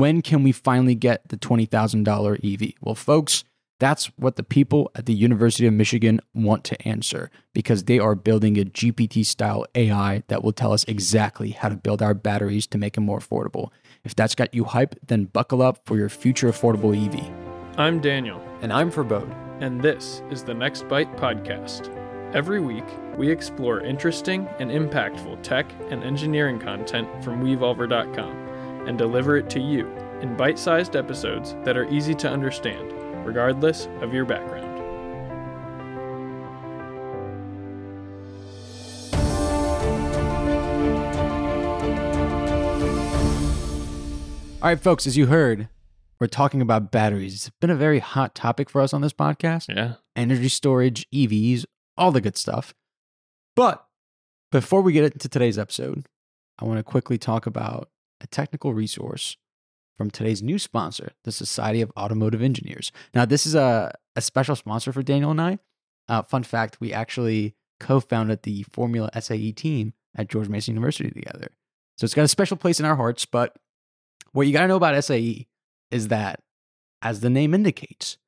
when 0.00 0.22
can 0.22 0.42
we 0.42 0.52
finally 0.52 0.94
get 0.94 1.28
the 1.28 1.36
$20,000 1.36 2.62
EV? 2.62 2.72
Well, 2.80 2.94
folks, 2.94 3.44
that's 3.80 4.06
what 4.16 4.36
the 4.36 4.44
people 4.44 4.90
at 4.94 5.06
the 5.06 5.12
University 5.14 5.66
of 5.66 5.74
Michigan 5.74 6.20
want 6.34 6.62
to 6.64 6.80
answer 6.88 7.30
because 7.52 7.84
they 7.84 7.98
are 7.98 8.14
building 8.14 8.56
a 8.58 8.64
GPT 8.64 9.26
style 9.26 9.66
AI 9.74 10.22
that 10.28 10.44
will 10.44 10.52
tell 10.52 10.72
us 10.72 10.84
exactly 10.84 11.50
how 11.50 11.68
to 11.68 11.74
build 11.76 12.00
our 12.00 12.14
batteries 12.14 12.66
to 12.68 12.78
make 12.78 12.94
them 12.94 13.04
more 13.04 13.18
affordable. 13.18 13.70
If 14.04 14.14
that's 14.14 14.34
got 14.36 14.54
you 14.54 14.64
hype, 14.64 14.94
then 15.06 15.24
buckle 15.24 15.62
up 15.62 15.80
for 15.84 15.96
your 15.96 16.08
future 16.08 16.48
affordable 16.48 16.94
EV. 16.96 17.28
I'm 17.78 18.00
Daniel, 18.00 18.40
And 18.60 18.72
I'm 18.72 18.90
Farbod. 18.92 19.34
and 19.60 19.80
this 19.80 20.22
is 20.30 20.44
the 20.44 20.54
Next 20.54 20.84
Byte 20.84 21.16
podcast. 21.16 21.88
Every 22.34 22.60
week, 22.60 22.84
we 23.16 23.28
explore 23.30 23.80
interesting 23.80 24.46
and 24.58 24.70
impactful 24.70 25.42
tech 25.42 25.70
and 25.90 26.02
engineering 26.04 26.58
content 26.58 27.08
from 27.24 27.42
Wevolver.com 27.42 28.51
and 28.86 28.98
deliver 28.98 29.36
it 29.36 29.48
to 29.50 29.60
you 29.60 29.86
in 30.20 30.36
bite 30.36 30.58
sized 30.58 30.96
episodes 30.96 31.54
that 31.64 31.76
are 31.76 31.88
easy 31.90 32.14
to 32.14 32.28
understand, 32.28 32.92
regardless 33.24 33.88
of 34.00 34.12
your 34.12 34.24
background. 34.24 34.72
All 44.62 44.68
right, 44.68 44.78
folks, 44.78 45.08
as 45.08 45.16
you 45.16 45.26
heard, 45.26 45.68
we're 46.20 46.28
talking 46.28 46.62
about 46.62 46.92
batteries. 46.92 47.34
It's 47.34 47.50
been 47.60 47.68
a 47.70 47.74
very 47.74 47.98
hot 47.98 48.32
topic 48.36 48.70
for 48.70 48.80
us 48.80 48.94
on 48.94 49.00
this 49.00 49.12
podcast. 49.12 49.74
Yeah. 49.74 49.94
energy 50.14 50.48
storage, 50.48 51.04
EVs, 51.10 51.64
all 51.96 52.12
the 52.12 52.20
good 52.20 52.36
stuff. 52.36 52.72
But 53.56 53.84
before 54.52 54.80
we 54.80 54.92
get 54.92 55.12
into 55.12 55.28
today's 55.28 55.58
episode, 55.58 56.06
I 56.60 56.64
want 56.64 56.78
to 56.78 56.84
quickly 56.84 57.18
talk 57.18 57.46
about 57.46 57.88
a 58.22 58.26
technical 58.28 58.72
resource 58.72 59.36
from 59.96 60.10
today's 60.10 60.42
new 60.42 60.58
sponsor, 60.58 61.12
the 61.24 61.32
Society 61.32 61.82
of 61.82 61.92
Automotive 61.96 62.42
Engineers. 62.42 62.92
Now, 63.14 63.24
this 63.24 63.46
is 63.46 63.54
a, 63.54 63.94
a 64.16 64.20
special 64.20 64.56
sponsor 64.56 64.92
for 64.92 65.02
Daniel 65.02 65.30
and 65.30 65.40
I. 65.40 65.58
Uh, 66.08 66.22
fun 66.22 66.42
fact 66.42 66.80
we 66.80 66.92
actually 66.92 67.54
co 67.78 68.00
founded 68.00 68.42
the 68.42 68.64
Formula 68.64 69.10
SAE 69.20 69.52
team 69.52 69.92
at 70.16 70.28
George 70.28 70.48
Mason 70.48 70.74
University 70.74 71.10
together. 71.10 71.48
So 71.96 72.04
it's 72.04 72.14
got 72.14 72.24
a 72.24 72.28
special 72.28 72.56
place 72.56 72.80
in 72.80 72.86
our 72.86 72.96
hearts. 72.96 73.26
But 73.26 73.56
what 74.32 74.46
you 74.46 74.52
got 74.52 74.62
to 74.62 74.68
know 74.68 74.76
about 74.76 75.02
SAE 75.04 75.46
is 75.90 76.08
that, 76.08 76.40
as 77.02 77.20
the 77.20 77.30
name 77.30 77.54
indicates, 77.54 78.18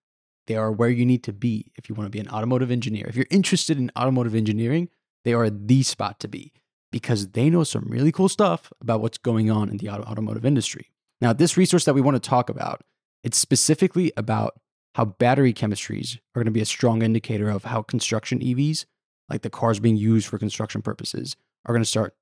they 0.46 0.56
are 0.56 0.70
where 0.70 0.90
you 0.90 1.06
need 1.06 1.22
to 1.24 1.32
be 1.32 1.72
if 1.76 1.88
you 1.88 1.94
want 1.94 2.06
to 2.06 2.10
be 2.10 2.20
an 2.20 2.28
automotive 2.28 2.70
engineer. 2.70 3.06
If 3.08 3.16
you're 3.16 3.26
interested 3.30 3.78
in 3.78 3.90
automotive 3.96 4.34
engineering, 4.34 4.90
they 5.24 5.32
are 5.32 5.48
the 5.48 5.82
spot 5.82 6.20
to 6.20 6.28
be 6.28 6.52
because 6.94 7.30
they 7.30 7.50
know 7.50 7.64
some 7.64 7.84
really 7.88 8.12
cool 8.12 8.28
stuff 8.28 8.72
about 8.80 9.00
what's 9.00 9.18
going 9.18 9.50
on 9.50 9.68
in 9.68 9.78
the 9.78 9.88
auto- 9.88 10.04
automotive 10.04 10.44
industry. 10.46 10.92
Now, 11.20 11.32
this 11.32 11.56
resource 11.56 11.86
that 11.86 11.94
we 11.94 12.00
want 12.00 12.14
to 12.14 12.20
talk 12.20 12.48
about, 12.48 12.82
it's 13.24 13.36
specifically 13.36 14.12
about 14.16 14.60
how 14.94 15.06
battery 15.06 15.52
chemistries 15.52 16.18
are 16.18 16.38
going 16.38 16.44
to 16.44 16.52
be 16.52 16.60
a 16.60 16.64
strong 16.64 17.02
indicator 17.02 17.50
of 17.50 17.64
how 17.64 17.82
construction 17.82 18.38
EVs, 18.38 18.84
like 19.28 19.42
the 19.42 19.50
cars 19.50 19.80
being 19.80 19.96
used 19.96 20.28
for 20.28 20.38
construction 20.38 20.82
purposes, 20.82 21.34
are 21.66 21.74
going 21.74 21.82
to 21.82 21.88
start 21.88 22.14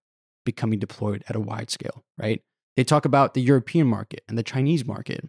becoming 0.47 0.79
deployed 0.79 1.23
at 1.29 1.37
a 1.37 1.41
wide 1.41 1.71
scale, 1.71 2.03
right? 2.17 2.41
They 2.75 2.83
talk 2.83 3.05
about 3.05 3.35
the 3.35 3.43
European 3.43 3.87
market 3.87 4.23
and 4.27 4.39
the 4.39 4.43
Chinese 4.43 4.87
market 4.87 5.29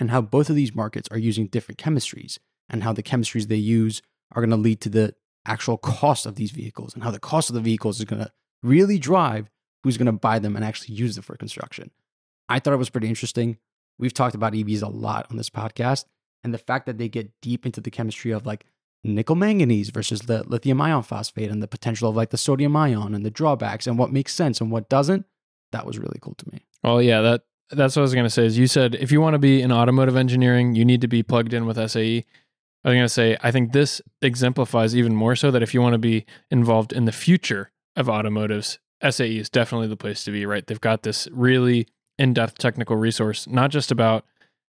and 0.00 0.10
how 0.10 0.20
both 0.20 0.50
of 0.50 0.56
these 0.56 0.74
markets 0.74 1.08
are 1.12 1.18
using 1.18 1.46
different 1.46 1.78
chemistries 1.78 2.40
and 2.68 2.82
how 2.82 2.92
the 2.92 3.04
chemistries 3.04 3.46
they 3.46 3.54
use 3.54 4.02
are 4.32 4.42
going 4.42 4.50
to 4.50 4.56
lead 4.56 4.80
to 4.80 4.88
the 4.88 5.14
actual 5.46 5.78
cost 5.78 6.26
of 6.26 6.34
these 6.34 6.50
vehicles 6.50 6.92
and 6.92 7.04
how 7.04 7.12
the 7.12 7.20
cost 7.20 7.48
of 7.50 7.54
the 7.54 7.60
vehicles 7.60 8.00
is 8.00 8.04
going 8.04 8.20
to 8.20 8.32
really 8.64 8.98
drive 8.98 9.50
who's 9.84 9.98
going 9.98 10.06
to 10.06 10.12
buy 10.12 10.38
them 10.38 10.56
and 10.56 10.64
actually 10.64 10.94
use 10.94 11.14
them 11.14 11.22
for 11.22 11.36
construction. 11.36 11.90
I 12.48 12.58
thought 12.58 12.72
it 12.72 12.78
was 12.78 12.90
pretty 12.90 13.08
interesting. 13.08 13.58
We've 13.98 14.14
talked 14.14 14.34
about 14.34 14.54
EVs 14.54 14.82
a 14.82 14.88
lot 14.88 15.26
on 15.30 15.36
this 15.36 15.50
podcast 15.50 16.06
and 16.42 16.52
the 16.52 16.58
fact 16.58 16.86
that 16.86 16.98
they 16.98 17.08
get 17.08 17.30
deep 17.40 17.64
into 17.64 17.80
the 17.80 17.90
chemistry 17.90 18.32
of 18.32 18.46
like 18.46 18.66
nickel 19.04 19.36
manganese 19.36 19.90
versus 19.90 20.22
the 20.22 20.42
lithium 20.44 20.80
iron 20.80 21.02
phosphate 21.02 21.50
and 21.50 21.62
the 21.62 21.68
potential 21.68 22.08
of 22.08 22.16
like 22.16 22.30
the 22.30 22.38
sodium 22.38 22.74
ion 22.74 23.14
and 23.14 23.24
the 23.24 23.30
drawbacks 23.30 23.86
and 23.86 23.98
what 23.98 24.10
makes 24.10 24.32
sense 24.34 24.60
and 24.60 24.70
what 24.70 24.88
doesn't. 24.88 25.26
That 25.72 25.86
was 25.86 25.98
really 25.98 26.18
cool 26.20 26.34
to 26.34 26.50
me. 26.50 26.64
Well, 26.82 27.02
yeah, 27.02 27.20
that 27.20 27.42
that's 27.70 27.96
what 27.96 28.00
I 28.00 28.04
was 28.04 28.14
going 28.14 28.26
to 28.26 28.30
say. 28.30 28.46
Is 28.46 28.58
you 28.58 28.66
said 28.66 28.94
if 28.94 29.12
you 29.12 29.20
want 29.20 29.34
to 29.34 29.38
be 29.38 29.60
in 29.60 29.72
automotive 29.72 30.16
engineering, 30.16 30.74
you 30.74 30.84
need 30.84 31.00
to 31.02 31.08
be 31.08 31.22
plugged 31.22 31.52
in 31.52 31.66
with 31.66 31.76
SAE. 31.90 32.24
I 32.84 32.88
was 32.88 32.94
going 32.94 33.04
to 33.04 33.08
say 33.08 33.36
I 33.42 33.50
think 33.50 33.72
this 33.72 34.00
exemplifies 34.22 34.96
even 34.96 35.14
more 35.14 35.36
so 35.36 35.50
that 35.50 35.62
if 35.62 35.74
you 35.74 35.82
want 35.82 35.94
to 35.94 35.98
be 35.98 36.24
involved 36.50 36.92
in 36.92 37.04
the 37.04 37.12
future 37.12 37.70
of 37.96 38.06
automotives, 38.06 38.78
SAE 39.08 39.38
is 39.38 39.50
definitely 39.50 39.88
the 39.88 39.96
place 39.96 40.24
to 40.24 40.30
be. 40.30 40.46
Right? 40.46 40.66
They've 40.66 40.80
got 40.80 41.02
this 41.02 41.28
really 41.32 41.86
in-depth 42.18 42.58
technical 42.58 42.96
resource, 42.96 43.46
not 43.46 43.70
just 43.70 43.90
about 43.90 44.24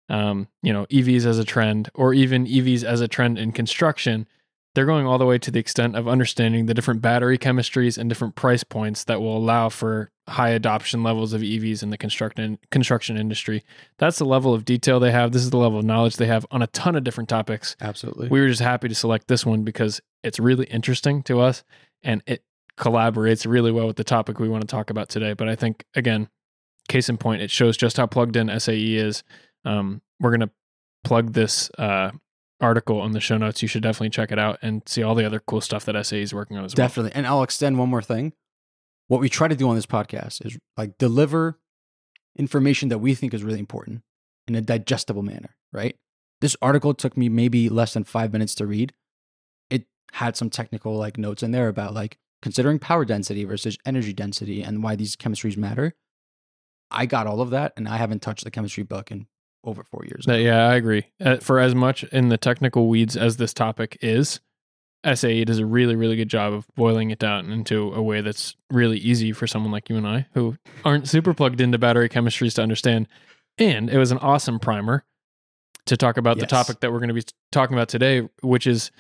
um, 0.08 0.48
you 0.62 0.72
know 0.72 0.86
EVs 0.86 1.26
as 1.26 1.38
a 1.38 1.44
trend 1.44 1.90
or 1.94 2.14
even 2.14 2.46
EVs 2.46 2.84
as 2.84 3.00
a 3.00 3.08
trend 3.08 3.38
in 3.38 3.52
construction. 3.52 4.26
They're 4.74 4.86
going 4.86 5.06
all 5.06 5.18
the 5.18 5.26
way 5.26 5.36
to 5.36 5.50
the 5.50 5.60
extent 5.60 5.96
of 5.96 6.08
understanding 6.08 6.64
the 6.64 6.72
different 6.72 7.02
battery 7.02 7.36
chemistries 7.36 7.98
and 7.98 8.08
different 8.08 8.36
price 8.36 8.64
points 8.64 9.04
that 9.04 9.20
will 9.20 9.36
allow 9.36 9.68
for 9.68 10.10
high 10.28 10.48
adoption 10.50 11.02
levels 11.02 11.34
of 11.34 11.42
EVs 11.42 11.82
in 11.82 11.90
the 11.90 11.98
construction 11.98 12.58
construction 12.70 13.18
industry. 13.18 13.64
That's 13.98 14.18
the 14.18 14.24
level 14.24 14.54
of 14.54 14.64
detail 14.64 14.98
they 14.98 15.10
have. 15.10 15.32
This 15.32 15.42
is 15.42 15.50
the 15.50 15.58
level 15.58 15.78
of 15.78 15.84
knowledge 15.84 16.16
they 16.16 16.26
have 16.26 16.46
on 16.50 16.62
a 16.62 16.68
ton 16.68 16.96
of 16.96 17.04
different 17.04 17.28
topics. 17.28 17.76
Absolutely. 17.80 18.28
We 18.28 18.40
were 18.40 18.48
just 18.48 18.62
happy 18.62 18.88
to 18.88 18.94
select 18.94 19.28
this 19.28 19.44
one 19.44 19.62
because 19.62 20.00
it's 20.22 20.38
really 20.38 20.66
interesting 20.66 21.22
to 21.24 21.40
us 21.40 21.64
and 22.02 22.22
it 22.26 22.42
collaborates 22.78 23.46
really 23.48 23.72
well 23.72 23.86
with 23.86 23.96
the 23.96 24.04
topic 24.04 24.38
we 24.38 24.48
want 24.48 24.62
to 24.62 24.66
talk 24.66 24.90
about 24.90 25.08
today. 25.08 25.32
But 25.34 25.48
I 25.48 25.56
think 25.56 25.84
again, 25.94 26.28
case 26.88 27.08
in 27.08 27.16
point, 27.16 27.42
it 27.42 27.50
shows 27.50 27.76
just 27.76 27.96
how 27.96 28.06
plugged 28.06 28.36
in 28.36 28.48
SAE 28.60 28.96
is. 28.96 29.22
Um, 29.64 30.02
we're 30.20 30.30
gonna 30.30 30.50
plug 31.04 31.32
this 31.32 31.70
uh, 31.78 32.10
article 32.60 33.00
on 33.00 33.12
the 33.12 33.20
show 33.20 33.36
notes. 33.36 33.62
You 33.62 33.68
should 33.68 33.82
definitely 33.82 34.10
check 34.10 34.32
it 34.32 34.38
out 34.38 34.58
and 34.62 34.82
see 34.86 35.02
all 35.02 35.14
the 35.14 35.24
other 35.24 35.40
cool 35.40 35.60
stuff 35.60 35.84
that 35.84 36.06
SAE 36.06 36.22
is 36.22 36.32
working 36.32 36.56
on 36.56 36.64
as 36.64 36.74
well. 36.74 36.86
Definitely. 36.86 37.12
And 37.14 37.26
I'll 37.26 37.42
extend 37.42 37.78
one 37.78 37.88
more 37.88 38.02
thing. 38.02 38.32
What 39.08 39.20
we 39.20 39.28
try 39.28 39.48
to 39.48 39.56
do 39.56 39.68
on 39.68 39.74
this 39.74 39.86
podcast 39.86 40.44
is 40.46 40.56
like 40.76 40.96
deliver 40.96 41.58
information 42.38 42.88
that 42.88 42.98
we 42.98 43.14
think 43.14 43.34
is 43.34 43.42
really 43.42 43.58
important 43.58 44.02
in 44.48 44.54
a 44.54 44.60
digestible 44.60 45.22
manner, 45.22 45.56
right? 45.72 45.96
This 46.40 46.56
article 46.62 46.94
took 46.94 47.16
me 47.16 47.28
maybe 47.28 47.68
less 47.68 47.94
than 47.94 48.04
five 48.04 48.32
minutes 48.32 48.54
to 48.56 48.66
read. 48.66 48.94
It 49.70 49.86
had 50.12 50.36
some 50.36 50.50
technical 50.50 50.96
like 50.96 51.18
notes 51.18 51.42
in 51.42 51.50
there 51.50 51.68
about 51.68 51.94
like 51.94 52.18
considering 52.42 52.78
power 52.78 53.04
density 53.04 53.44
versus 53.44 53.78
energy 53.86 54.12
density 54.12 54.62
and 54.62 54.82
why 54.82 54.96
these 54.96 55.16
chemistries 55.16 55.56
matter. 55.56 55.94
I 56.90 57.06
got 57.06 57.26
all 57.26 57.40
of 57.40 57.50
that 57.50 57.72
and 57.76 57.88
I 57.88 57.96
haven't 57.96 58.20
touched 58.20 58.44
the 58.44 58.50
chemistry 58.50 58.82
book 58.82 59.10
in 59.10 59.26
over 59.64 59.82
four 59.84 60.04
years. 60.04 60.26
Yeah, 60.28 60.68
I 60.68 60.74
agree. 60.74 61.06
Uh, 61.20 61.36
for 61.36 61.58
as 61.60 61.74
much 61.74 62.04
in 62.04 62.28
the 62.28 62.36
technical 62.36 62.88
weeds 62.88 63.16
as 63.16 63.36
this 63.36 63.54
topic 63.54 63.96
is, 64.02 64.40
SAE 65.04 65.44
does 65.44 65.58
a 65.58 65.66
really, 65.66 65.96
really 65.96 66.16
good 66.16 66.28
job 66.28 66.52
of 66.52 66.66
boiling 66.76 67.10
it 67.10 67.18
down 67.18 67.50
into 67.50 67.92
a 67.94 68.02
way 68.02 68.20
that's 68.20 68.56
really 68.70 68.98
easy 68.98 69.32
for 69.32 69.46
someone 69.46 69.72
like 69.72 69.88
you 69.88 69.96
and 69.96 70.06
I 70.06 70.26
who 70.34 70.56
aren't 70.84 71.08
super 71.08 71.34
plugged 71.34 71.60
into 71.60 71.78
battery 71.78 72.08
chemistries 72.08 72.54
to 72.54 72.62
understand. 72.62 73.08
And 73.58 73.90
it 73.90 73.98
was 73.98 74.12
an 74.12 74.18
awesome 74.18 74.58
primer 74.58 75.04
to 75.86 75.96
talk 75.96 76.16
about 76.16 76.38
the 76.38 76.46
topic 76.46 76.80
that 76.80 76.92
we're 76.92 76.98
going 76.98 77.08
to 77.08 77.14
be 77.14 77.24
talking 77.50 77.76
about 77.76 77.88
today, 77.88 78.28
which 78.42 78.66
is 78.66 78.92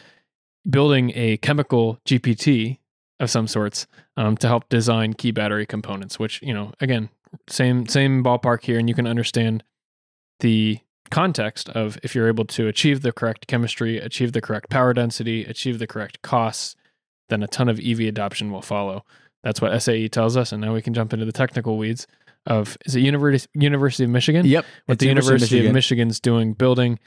building 0.68 1.12
a 1.14 1.36
chemical 1.38 2.00
GPT 2.04 2.78
of 3.22 3.30
some 3.30 3.46
sorts 3.46 3.86
um, 4.16 4.36
to 4.36 4.48
help 4.48 4.68
design 4.68 5.14
key 5.14 5.30
battery 5.30 5.64
components. 5.64 6.18
Which 6.18 6.42
you 6.42 6.52
know, 6.52 6.72
again, 6.80 7.08
same 7.48 7.86
same 7.86 8.22
ballpark 8.22 8.64
here, 8.64 8.78
and 8.78 8.88
you 8.88 8.94
can 8.94 9.06
understand 9.06 9.64
the 10.40 10.80
context 11.10 11.68
of 11.70 11.98
if 12.02 12.14
you're 12.14 12.28
able 12.28 12.44
to 12.46 12.66
achieve 12.66 13.02
the 13.02 13.12
correct 13.12 13.46
chemistry, 13.46 13.98
achieve 13.98 14.32
the 14.32 14.40
correct 14.40 14.68
power 14.68 14.92
density, 14.92 15.44
achieve 15.44 15.78
the 15.78 15.86
correct 15.86 16.20
costs, 16.22 16.74
then 17.28 17.42
a 17.42 17.46
ton 17.46 17.68
of 17.68 17.78
EV 17.78 18.00
adoption 18.00 18.50
will 18.50 18.62
follow. 18.62 19.04
That's 19.44 19.60
what 19.60 19.78
SAE 19.80 20.08
tells 20.08 20.36
us, 20.36 20.52
and 20.52 20.60
now 20.60 20.74
we 20.74 20.82
can 20.82 20.94
jump 20.94 21.12
into 21.12 21.24
the 21.24 21.32
technical 21.32 21.78
weeds 21.78 22.06
of 22.44 22.76
is 22.84 22.96
it 22.96 23.00
University 23.00 23.48
University 23.54 24.04
of 24.04 24.10
Michigan? 24.10 24.44
Yep. 24.44 24.64
what 24.86 24.98
the 24.98 25.06
University 25.06 25.58
of 25.58 25.72
Michigan. 25.72 25.74
Michigan's 25.74 26.20
doing, 26.20 26.54
building, 26.54 26.98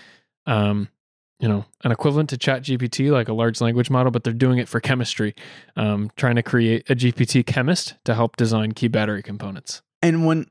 um, 0.46 0.88
you 1.40 1.48
know, 1.48 1.66
an 1.84 1.92
equivalent 1.92 2.30
to 2.30 2.38
Chat 2.38 2.64
GPT, 2.64 3.12
like 3.12 3.28
a 3.28 3.34
large 3.34 3.60
language 3.60 3.90
model, 3.90 4.12
but 4.12 4.24
they're 4.24 4.34
doing 4.34 4.58
it 4.58 4.70
for 4.70 4.80
chemistry, 4.80 5.36
um, 5.76 6.10
trying 6.16 6.36
to 6.36 6.44
create 6.44 6.90
a 6.90 6.96
GPT 6.96 7.46
chemist 7.46 7.96
to 8.06 8.16
help 8.16 8.38
design 8.38 8.72
key 8.72 8.88
battery 8.88 9.22
components. 9.22 9.82
And 10.02 10.26
when 10.26 10.50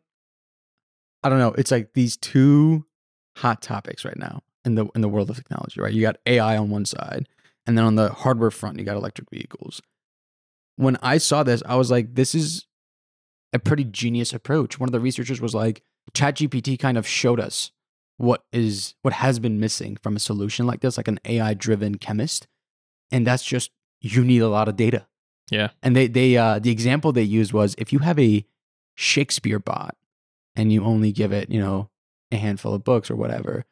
I 1.23 1.31
don't 1.31 1.39
know, 1.39 1.53
it's 1.53 1.71
like 1.71 1.95
these 1.95 2.17
two 2.17 2.85
hot 3.37 3.63
topics 3.63 4.05
right 4.05 4.17
now 4.17 4.43
in 4.65 4.75
the 4.75 4.87
in 4.95 5.01
the 5.01 5.09
world 5.09 5.31
of 5.31 5.37
technology, 5.37 5.81
right? 5.81 5.93
You 5.93 6.03
got 6.03 6.17
AI 6.27 6.57
on 6.57 6.69
one 6.69 6.85
side, 6.85 7.29
and 7.67 7.79
then 7.79 7.85
on 7.85 7.95
the 7.95 8.11
hardware 8.13 8.51
front, 8.51 8.79
you 8.79 8.85
got 8.85 8.97
electric 8.97 9.31
vehicles. 9.31 9.81
When 10.77 10.97
I 11.03 11.19
saw 11.19 11.43
this, 11.43 11.63
I 11.67 11.77
was 11.77 11.91
like, 11.91 12.15
this 12.15 12.35
is 12.35 12.67
a 13.53 13.59
pretty 13.59 13.85
genius 13.85 14.33
approach. 14.35 14.79
One 14.79 14.89
of 14.89 14.93
the 14.93 15.01
researchers 15.01 15.41
was 15.41 15.55
like, 15.55 15.83
ChatGPT 16.13 16.79
kind 16.79 16.99
of 16.99 17.07
showed 17.07 17.41
us 17.41 17.71
what 18.17 18.45
is 18.53 18.95
what 19.03 19.15
has 19.15 19.39
been 19.39 19.59
missing 19.59 19.97
from 20.03 20.17
a 20.17 20.21
solution 20.21 20.67
like 20.67 20.81
this, 20.81 20.97
like 20.97 21.09
an 21.09 21.21
AI 21.25 21.55
driven 21.55 21.97
chemist. 21.97 22.47
And 23.11 23.27
that's 23.27 23.45
just 23.45 23.71
you 24.01 24.25
need 24.25 24.43
a 24.43 24.49
lot 24.49 24.69
of 24.69 24.77
data. 24.77 25.07
Yeah. 25.51 25.71
And 25.83 25.95
they 25.95 26.07
they 26.07 26.37
uh 26.37 26.59
the 26.59 26.71
example 26.71 27.13
they 27.13 27.23
used 27.23 27.53
was 27.53 27.75
if 27.79 27.93
you 27.93 28.01
have 28.01 28.19
a 28.19 28.45
Shakespeare 28.95 29.59
bot 29.59 29.97
and 30.55 30.73
you 30.73 30.85
only 30.85 31.13
give 31.13 31.33
it, 31.33 31.51
you 31.51 31.61
know, 31.61 31.91
a 32.31 32.37
handful 32.37 32.75
of 32.75 32.85
books 32.85 33.11
or 33.11 33.17
whatever, 33.17 33.65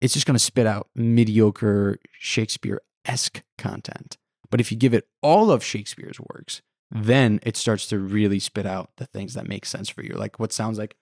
it's 0.00 0.14
just 0.14 0.26
going 0.26 0.36
to 0.36 0.44
spit 0.44 0.66
out 0.66 0.88
mediocre 0.94 1.98
Shakespeare 2.18 2.80
esque 3.04 3.42
content. 3.58 4.18
But 4.50 4.60
if 4.60 4.70
you 4.70 4.78
give 4.78 4.94
it 4.94 5.08
all 5.22 5.50
of 5.50 5.64
Shakespeare's 5.64 6.20
works, 6.20 6.62
then 6.90 7.40
it 7.42 7.56
starts 7.56 7.86
to 7.88 7.98
really 7.98 8.38
spit 8.38 8.66
out 8.66 8.90
the 8.96 9.06
things 9.06 9.34
that 9.34 9.48
make 9.48 9.64
sense 9.64 9.88
for 9.88 10.02
you, 10.02 10.14
like 10.14 10.38
what 10.38 10.52
sounds 10.52 10.78
like 10.78 10.96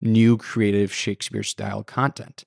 new 0.00 0.36
creative 0.36 0.92
Shakespeare 0.92 1.42
style 1.42 1.82
content. 1.82 2.44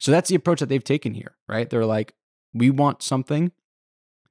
So 0.00 0.10
that's 0.10 0.28
the 0.28 0.34
approach 0.36 0.60
that 0.60 0.68
they've 0.68 0.82
taken 0.82 1.14
here, 1.14 1.36
right? 1.48 1.68
They're 1.68 1.84
like, 1.86 2.14
we 2.54 2.70
want 2.70 3.02
something 3.02 3.52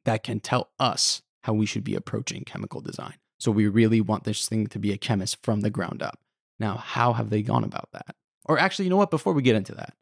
that 0.06 0.24
can 0.24 0.40
tell 0.40 0.70
us 0.80 1.22
how 1.44 1.54
we 1.54 1.66
should 1.66 1.84
be 1.84 1.96
approaching 1.96 2.44
chemical 2.44 2.82
design. 2.82 3.16
So 3.40 3.52
we 3.52 3.68
really 3.68 4.02
want 4.02 4.24
this 4.24 4.48
thing 4.48 4.68
to 4.68 4.80
be 4.80 4.92
a 4.92 4.98
chemist 4.98 5.38
from 5.44 5.62
the 5.62 5.70
ground 5.70 6.02
up. 6.02 6.20
Now, 6.60 6.78
how 6.78 7.14
have 7.14 7.30
they 7.30 7.42
gone 7.42 7.64
about 7.64 7.90
that? 7.94 8.16
Or 8.46 8.58
actually, 8.58 8.86
you 8.86 8.90
know 8.90 8.98
what? 8.98 9.12
Before 9.12 9.34
we 9.34 9.42
get 9.42 9.56
into 9.56 9.76
that, 9.76 9.94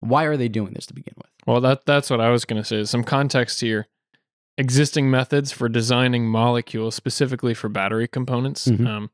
why 0.00 0.24
are 0.24 0.36
they 0.36 0.48
doing 0.48 0.72
this 0.72 0.86
to 0.86 0.94
begin 0.94 1.14
with? 1.16 1.30
Well, 1.46 1.60
that 1.60 1.84
that's 1.84 2.08
what 2.08 2.20
I 2.20 2.30
was 2.30 2.44
going 2.44 2.62
to 2.62 2.66
say. 2.66 2.84
Some 2.84 3.04
context 3.04 3.60
here. 3.60 3.86
Existing 4.56 5.10
methods 5.10 5.52
for 5.52 5.68
designing 5.68 6.26
molecules 6.26 6.94
specifically 6.94 7.54
for 7.54 7.68
battery 7.68 8.06
components. 8.08 8.66
Mhm. 8.68 8.86
Um, 8.86 9.10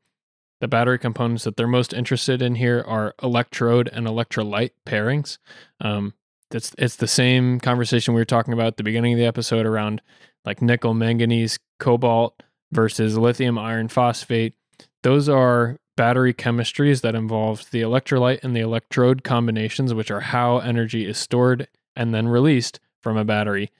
the 0.59 0.67
battery 0.67 0.97
components 0.97 1.43
that 1.43 1.55
they're 1.55 1.67
most 1.67 1.93
interested 1.93 2.41
in 2.41 2.55
here 2.55 2.83
are 2.87 3.13
electrode 3.21 3.89
and 3.89 4.07
electrolyte 4.07 4.71
pairings. 4.85 5.37
Um, 5.81 6.13
it's 6.51 6.73
it's 6.77 6.95
the 6.95 7.07
same 7.07 7.59
conversation 7.59 8.13
we 8.13 8.21
were 8.21 8.25
talking 8.25 8.53
about 8.53 8.67
at 8.67 8.77
the 8.77 8.83
beginning 8.83 9.13
of 9.13 9.19
the 9.19 9.25
episode 9.25 9.65
around 9.65 10.01
like 10.45 10.61
nickel, 10.61 10.93
manganese, 10.93 11.59
cobalt 11.79 12.41
versus 12.71 13.17
lithium 13.17 13.57
iron 13.57 13.87
phosphate. 13.87 14.53
Those 15.03 15.29
are 15.29 15.77
battery 15.95 16.33
chemistries 16.33 17.01
that 17.01 17.15
involve 17.15 17.69
the 17.71 17.81
electrolyte 17.81 18.43
and 18.43 18.55
the 18.55 18.61
electrode 18.61 19.23
combinations, 19.23 19.93
which 19.93 20.11
are 20.11 20.21
how 20.21 20.59
energy 20.59 21.05
is 21.05 21.17
stored 21.17 21.67
and 21.95 22.13
then 22.13 22.27
released 22.27 22.79
from 23.01 23.17
a 23.17 23.25
battery. 23.25 23.71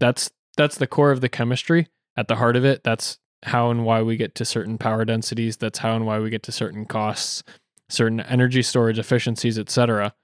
That's 0.00 0.30
that's 0.56 0.78
the 0.78 0.86
core 0.86 1.10
of 1.10 1.20
the 1.20 1.28
chemistry. 1.28 1.88
At 2.16 2.28
the 2.28 2.36
heart 2.36 2.54
of 2.54 2.64
it, 2.64 2.84
that's 2.84 3.18
how 3.44 3.70
and 3.70 3.84
why 3.84 4.02
we 4.02 4.16
get 4.16 4.34
to 4.36 4.44
certain 4.44 4.78
power 4.78 5.04
densities. 5.04 5.56
That's 5.56 5.78
how 5.78 5.94
and 5.94 6.06
why 6.06 6.18
we 6.18 6.30
get 6.30 6.42
to 6.44 6.52
certain 6.52 6.84
costs, 6.86 7.42
certain 7.88 8.20
energy 8.20 8.62
storage 8.62 8.98
efficiencies, 8.98 9.58
etc. 9.58 10.14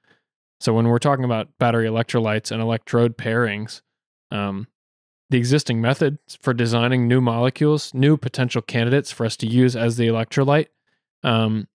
So 0.61 0.73
when 0.73 0.89
we're 0.89 0.99
talking 0.99 1.25
about 1.25 1.49
battery 1.59 1.87
electrolytes 1.87 2.51
and 2.51 2.61
electrode 2.61 3.17
pairings, 3.17 3.83
um, 4.31 4.67
the 5.31 5.39
existing 5.39 5.81
methods 5.81 6.39
for 6.41 6.53
designing 6.53 7.07
new 7.07 7.21
molecules, 7.21 7.95
new 7.95 8.17
potential 8.17 8.63
candidates 8.63 9.13
for 9.13 9.25
us 9.25 9.37
to 9.39 9.47
use 9.47 9.77
as 9.77 9.97
the 9.97 10.09
electrolyte, 10.09 10.67
um, 11.23 11.69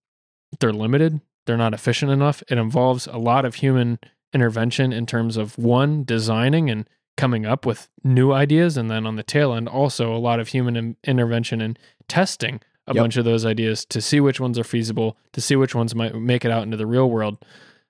they're 0.60 0.74
limited. 0.74 1.22
They're 1.46 1.58
not 1.58 1.74
efficient 1.74 2.12
enough. 2.12 2.44
It 2.50 2.58
involves 2.58 3.08
a 3.08 3.18
lot 3.18 3.46
of 3.46 3.56
human 3.56 4.00
intervention 4.34 4.92
in 4.92 5.06
terms 5.06 5.38
of 5.38 5.58
one 5.58 6.04
designing 6.04 6.70
and 6.70 6.90
coming 7.18 7.46
up 7.46 7.66
with 7.66 7.90
new 8.04 8.32
ideas, 8.32 8.78
and 8.78 8.90
then 8.92 9.06
on 9.06 9.16
the 9.16 9.24
tail 9.24 9.54
end, 9.54 9.68
also 9.68 10.14
a 10.14 10.18
lot 10.20 10.40
of 10.40 10.50
human 10.50 10.76
in- 10.76 10.96
intervention 11.04 11.62
and 11.62 11.80
testing 12.08 12.60
a 12.88 12.94
Yep. 12.94 13.02
bunch 13.04 13.18
of 13.18 13.26
those 13.26 13.46
ideas 13.46 13.84
to 13.86 14.00
see 14.02 14.20
which 14.20 14.40
ones 14.40 14.60
are 14.60 14.64
feasible, 14.64 15.18
to 15.34 15.42
see 15.42 15.56
which 15.56 15.74
ones 15.74 15.96
might 15.96 16.14
make 16.16 16.46
it 16.46 16.52
out 16.52 16.64
into 16.64 16.78
the 16.78 16.86
real 16.86 17.10
world. 17.10 17.44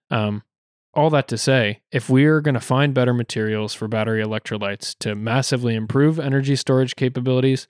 Um, 0.10 0.44
all 0.94 1.10
that 1.10 1.28
to 1.28 1.38
say, 1.38 1.82
if 1.92 2.10
we're 2.10 2.40
going 2.40 2.54
to 2.54 2.62
find 2.62 2.94
better 2.94 3.14
materials 3.14 3.74
for 3.74 3.90
battery 3.90 4.24
electrolytes 4.24 4.96
to 5.00 5.14
massively 5.14 5.76
improve 5.76 6.18
energy 6.20 6.56
storage 6.56 6.96
capabilities, 6.96 7.68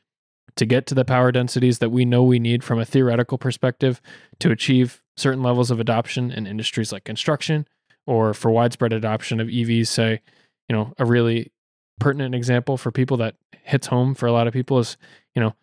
to 0.58 0.66
get 0.68 0.86
to 0.88 0.96
the 0.96 1.04
power 1.04 1.31
densities 1.31 1.80
that 1.80 1.90
we 1.90 2.06
know 2.06 2.22
we 2.24 2.40
need 2.40 2.63
from 2.63 2.80
a 2.80 2.86
theoretical 2.86 3.38
perspective 3.40 4.00
to 4.40 4.51
achieve 4.51 5.01
certain 5.18 5.42
levels 5.42 5.72
of 5.72 5.80
adoption 5.80 6.31
in 6.31 6.46
industries 6.46 6.92
like 6.92 7.04
construction 7.04 7.68
or 8.06 8.34
for 8.34 8.51
widespread 8.51 8.94
adoption 8.94 9.40
of 9.40 9.48
EVs, 9.48 9.88
say, 9.88 10.22
you 10.69 10.75
know, 10.75 10.94
a 10.97 11.06
really 11.06 11.51
pertinent 12.00 12.35
example 12.35 12.77
for 12.77 12.91
people 12.91 13.17
that 13.17 13.35
hits 13.63 13.88
home 13.88 14.15
for 14.15 14.27
a 14.27 14.31
lot 14.31 14.47
of 14.47 14.53
people 14.53 14.79
is, 14.79 14.97
you 15.33 15.41
know, 15.41 15.53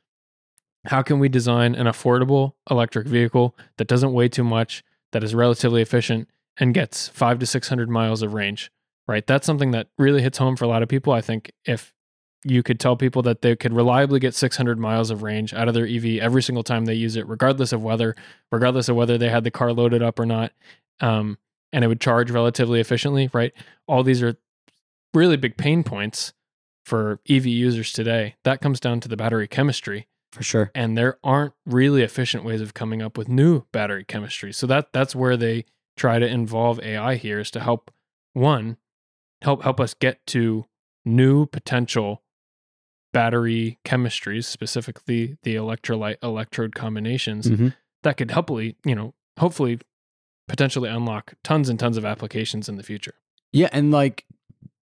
how 0.87 1.03
can 1.03 1.19
we 1.19 1.29
design 1.29 1.75
an 1.75 1.87
affordable 1.87 2.55
electric 2.71 3.07
vehicle 3.07 3.57
that 3.77 3.87
doesn't 3.87 4.13
weigh 4.13 4.29
too 4.29 4.45
much, 4.45 4.83
that 5.13 5.23
is 5.23 5.35
relatively 5.35 5.83
efficient, 5.83 6.29
and 6.59 6.75
gets 6.75 7.09
five 7.09 7.39
to 7.39 7.47
600 7.47 7.89
miles 7.89 8.23
of 8.23 8.35
range, 8.35 8.71
right? 9.07 9.27
That's 9.27 9.47
something 9.47 9.71
that 9.71 9.89
really 9.99 10.23
hits 10.23 10.39
home 10.39 10.57
for 10.57 10.65
a 10.65 10.69
lot 10.69 10.83
of 10.83 10.89
people. 10.89 11.13
I 11.13 11.21
think 11.21 11.53
if 11.65 11.95
you 12.45 12.63
could 12.63 12.81
tell 12.81 12.97
people 12.97 13.23
that 13.23 13.43
they 13.43 13.55
could 13.55 13.73
reliably 13.73 14.19
get 14.19 14.35
600 14.35 14.79
miles 14.79 15.11
of 15.11 15.23
range 15.23 15.55
out 15.55 15.69
of 15.69 15.75
their 15.75 15.87
EV 15.87 16.19
every 16.21 16.43
single 16.43 16.65
time 16.65 16.85
they 16.85 16.95
use 16.95 17.15
it, 17.15 17.29
regardless 17.29 17.73
of 17.73 17.83
weather, 17.83 18.17
regardless 18.51 18.89
of 18.89 18.97
whether 18.97 19.17
they 19.17 19.29
had 19.29 19.45
the 19.45 19.51
car 19.51 19.73
loaded 19.73 20.03
up 20.03 20.19
or 20.19 20.27
not, 20.27 20.53
um, 21.01 21.39
and 21.73 21.85
it 21.85 21.89
would 21.89 22.01
charge 22.01 22.31
relatively 22.31 22.81
efficiently, 22.81 23.31
right? 23.33 23.53
All 23.87 24.03
these 24.03 24.23
are 24.23 24.37
really 25.15 25.37
big 25.37 25.57
pain 25.57 25.83
points 25.83 26.33
for 26.85 27.21
EV 27.29 27.47
users 27.47 27.93
today. 27.93 28.35
That 28.45 28.61
comes 28.61 28.81
down 28.81 29.01
to 29.01 29.09
the 29.09 29.17
battery 29.17 29.47
chemistry 29.49 30.09
For 30.33 30.43
sure. 30.43 30.71
and 30.75 30.97
there 30.99 31.19
aren't 31.23 31.55
really 31.67 32.03
efficient 32.03 32.45
ways 32.45 32.61
of 32.61 32.75
coming 32.75 33.03
up 33.03 33.17
with 33.19 33.29
new 33.29 33.65
battery 33.73 34.05
chemistry. 34.05 34.53
So 34.53 34.67
that 34.67 34.93
that's 34.93 35.15
where 35.15 35.37
they 35.37 35.65
try 35.97 36.19
to 36.19 36.27
involve 36.27 36.81
AI 36.81 37.17
here 37.17 37.39
is 37.41 37.51
to 37.53 37.61
help 37.61 37.91
one 38.33 38.79
help 39.43 39.63
help 39.63 39.79
us 39.81 39.95
get 39.95 40.25
to 40.29 40.65
new 41.05 41.47
potential 41.47 42.23
battery 43.13 43.79
chemistries, 43.85 44.45
specifically 44.45 45.37
the 45.43 45.55
electrolyte 45.55 46.17
electrode 46.23 46.75
combinations 46.75 47.49
Mhm. 47.49 47.75
that 48.03 48.17
could 48.17 48.31
hopefully, 48.31 48.77
you 48.85 48.95
know, 48.95 49.15
hopefully 49.39 49.79
potentially 50.49 50.89
unlock 50.89 51.35
tons 51.45 51.69
and 51.69 51.79
tons 51.79 51.97
of 51.97 52.05
applications 52.05 52.69
in 52.69 52.77
the 52.77 52.83
future. 52.83 53.15
Yeah, 53.53 53.69
and 53.73 53.91
like 53.91 54.25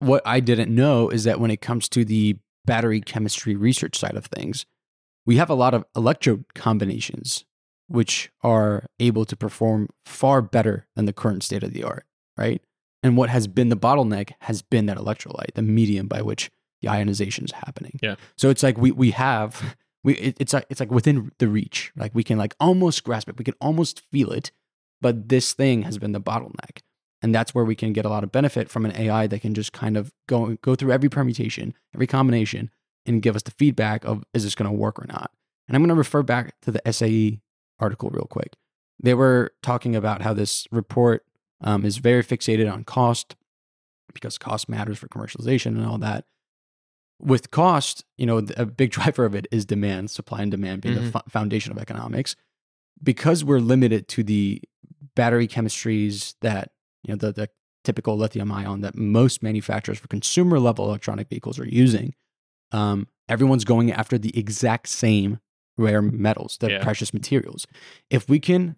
what 0.01 0.23
I 0.25 0.41
didn't 0.41 0.75
know 0.75 1.09
is 1.09 1.25
that 1.25 1.41
when 1.41 1.51
it 1.51 1.61
comes 1.61 1.89
to 1.91 2.05
the 2.05 2.37
battery 2.65 3.01
chemistry 3.01 3.57
research 3.57 3.99
side 3.99 4.17
of 4.17 4.27
things, 4.27 4.67
we 5.27 5.37
have 5.37 5.51
a 5.51 5.55
lot 5.55 5.75
of 5.75 5.85
electrode 5.97 6.45
combinations 6.55 7.45
which 7.89 8.31
are 8.43 8.87
able 9.01 9.25
to 9.25 9.35
perform 9.35 9.89
far 10.05 10.43
better 10.43 10.87
than 10.95 11.07
the 11.07 11.13
current 11.13 11.43
state 11.43 11.63
of 11.63 11.73
the 11.73 11.83
art, 11.83 12.05
right? 12.37 12.63
And 13.03 13.17
what 13.17 13.31
has 13.31 13.47
been 13.47 13.71
the 13.71 13.77
bottleneck 13.77 14.33
has 14.41 14.63
been 14.63 14.87
that 14.87 14.99
electrolyte, 14.99 15.55
the 15.55 15.63
medium 15.63 16.07
by 16.07 16.21
which 16.23 16.51
the 16.83 16.89
ionization 16.89 17.45
is 17.45 17.53
happening. 17.53 17.99
Yeah. 18.03 18.17
So 18.37 18.51
it's 18.51 18.63
like 18.63 18.77
we 18.77 18.91
we 18.91 19.13
have 19.13 19.77
we 20.05 20.15
it, 20.15 20.37
it's 20.39 20.53
like 20.53 20.67
it's 20.69 20.81
like 20.81 20.91
within 20.91 21.33
the 21.39 21.49
reach. 21.49 21.93
Like 21.97 22.15
we 22.15 22.23
can 22.23 22.39
like 22.39 22.55
almost 22.61 23.05
grasp 23.05 23.29
it. 23.29 23.39
We 23.39 23.45
can 23.45 23.55
almost 23.61 24.03
feel 24.11 24.31
it, 24.31 24.53
but 25.01 25.29
this 25.29 25.53
thing 25.55 25.83
has 25.83 25.99
been 25.99 26.13
the 26.13 26.21
bottleneck 26.21 26.83
and 27.23 27.35
that's 27.35 27.55
where 27.55 27.65
we 27.65 27.75
can 27.75 27.93
get 27.93 28.05
a 28.05 28.09
lot 28.09 28.25
of 28.25 28.31
benefit 28.33 28.69
from 28.69 28.85
an 28.85 28.97
AI 28.97 29.27
that 29.27 29.41
can 29.41 29.55
just 29.55 29.73
kind 29.73 29.97
of 29.97 30.13
go 30.29 30.57
go 30.63 30.75
through 30.75 30.93
every 30.93 31.09
permutation, 31.09 31.75
every 31.95 32.07
combination, 32.07 32.71
and 33.07 33.23
give 33.23 33.35
us 33.37 33.43
the 33.43 33.51
feedback 33.53 34.05
of 34.05 34.25
is 34.35 34.45
this 34.45 34.55
going 34.55 34.71
to 34.71 34.77
work 34.77 34.99
or 34.99 35.07
not. 35.09 35.31
And 35.67 35.77
I'm 35.77 35.83
going 35.83 35.89
to 35.89 35.95
refer 35.95 36.23
back 36.23 36.55
to 36.63 36.71
the 36.71 36.81
SAE 36.93 37.41
article 37.79 38.11
real 38.11 38.27
quick. 38.27 38.55
They 39.03 39.15
were 39.15 39.53
talking 39.63 39.95
about 39.95 40.23
how 40.23 40.33
this 40.35 40.67
report 40.71 41.25
um, 41.61 41.85
is 41.85 41.99
very 41.99 42.23
fixated 42.23 42.73
on 42.73 42.85
cost 42.85 43.37
because 44.15 44.39
cost 44.39 44.69
matters 44.69 44.99
for 44.99 45.09
commercialization 45.09 45.67
and 45.77 45.85
all 45.85 45.99
that. 45.99 46.25
With 47.21 47.51
cost, 47.51 48.05
you 48.17 48.27
know, 48.27 48.39
a 48.57 48.65
big 48.65 48.91
driver 48.99 49.25
of 49.25 49.35
it 49.35 49.47
is 49.51 49.65
demand, 49.65 50.11
supply 50.11 50.43
and 50.43 50.51
demand 50.51 50.83
being 50.83 50.95
the 50.95 51.01
Mhm. 51.03 51.13
fo- 51.13 51.23
foundation 51.29 51.73
of 51.73 51.79
economics. 51.79 52.37
Because 53.03 53.45
we're 53.45 53.61
limited 53.61 54.09
to 54.09 54.25
the 54.25 54.61
battery 55.15 55.47
chemistries 55.47 56.35
that 56.41 56.71
you 57.09 57.15
know 57.15 57.19
the, 57.19 57.33
the 57.33 57.49
typical 57.85 58.17
lithium 58.17 58.53
ion 58.53 58.81
that 58.83 58.95
most 58.97 59.43
manufacturers 59.43 59.99
for 59.99 60.09
consumer 60.09 60.59
level 60.61 60.85
electronic 60.87 61.29
vehicles 61.29 61.59
are 61.59 61.67
using 61.67 62.15
um, 62.73 63.09
everyone's 63.29 63.65
going 63.65 63.91
after 63.91 64.19
the 64.19 64.37
exact 64.39 64.89
same 64.89 65.41
rare 65.77 66.03
metals 66.03 66.59
the 66.61 66.71
Yeah. 66.71 66.83
precious 66.83 67.15
materials 67.15 67.67
if 68.11 68.29
we 68.29 68.39
can 68.39 68.77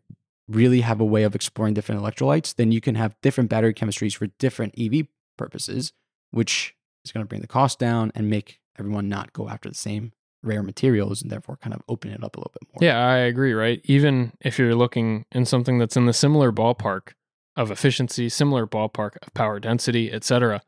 really 0.49 0.81
have 0.83 1.01
a 1.01 1.05
way 1.05 1.23
of 1.25 1.35
exploring 1.35 1.75
different 1.75 2.01
electrolytes 2.01 2.55
then 2.55 2.71
you 2.73 2.81
can 2.81 2.95
have 2.95 3.17
different 3.23 3.51
battery 3.51 3.75
chemistries 3.75 4.15
for 4.17 4.27
different 4.39 4.75
ev 4.79 5.07
purposes 5.37 5.93
which 6.31 6.75
is 7.05 7.11
going 7.13 7.25
to 7.25 7.29
bring 7.29 7.41
the 7.41 7.47
cost 7.47 7.79
down 7.79 8.13
and 8.15 8.29
make 8.31 8.61
everyone 8.79 9.09
not 9.09 9.33
go 9.33 9.49
after 9.49 9.69
the 9.69 9.75
same 9.75 10.13
rare 10.43 10.63
materials 10.63 11.21
and 11.23 11.31
therefore 11.31 11.57
kind 11.57 11.75
of 11.75 11.83
open 11.89 12.11
it 12.11 12.23
up 12.23 12.37
a 12.37 12.41
little 12.41 12.53
bit 12.59 12.69
more 12.73 12.87
Yeah, 12.89 12.99
I 12.99 13.17
agree, 13.19 13.53
right? 13.53 13.81
Even 13.85 14.33
if 14.41 14.59
you're 14.59 14.75
looking 14.75 15.27
in 15.33 15.45
something 15.45 15.79
that's 15.79 15.97
in 15.97 16.07
the 16.07 16.15
similar 16.15 16.51
ballpark 16.51 17.13
of 17.57 17.71
efficiency, 17.71 18.29
similar 18.29 18.67
ballpark 18.67 19.17
of 19.23 19.33
power 19.35 19.59
density, 19.61 20.13
etc., 20.13 20.63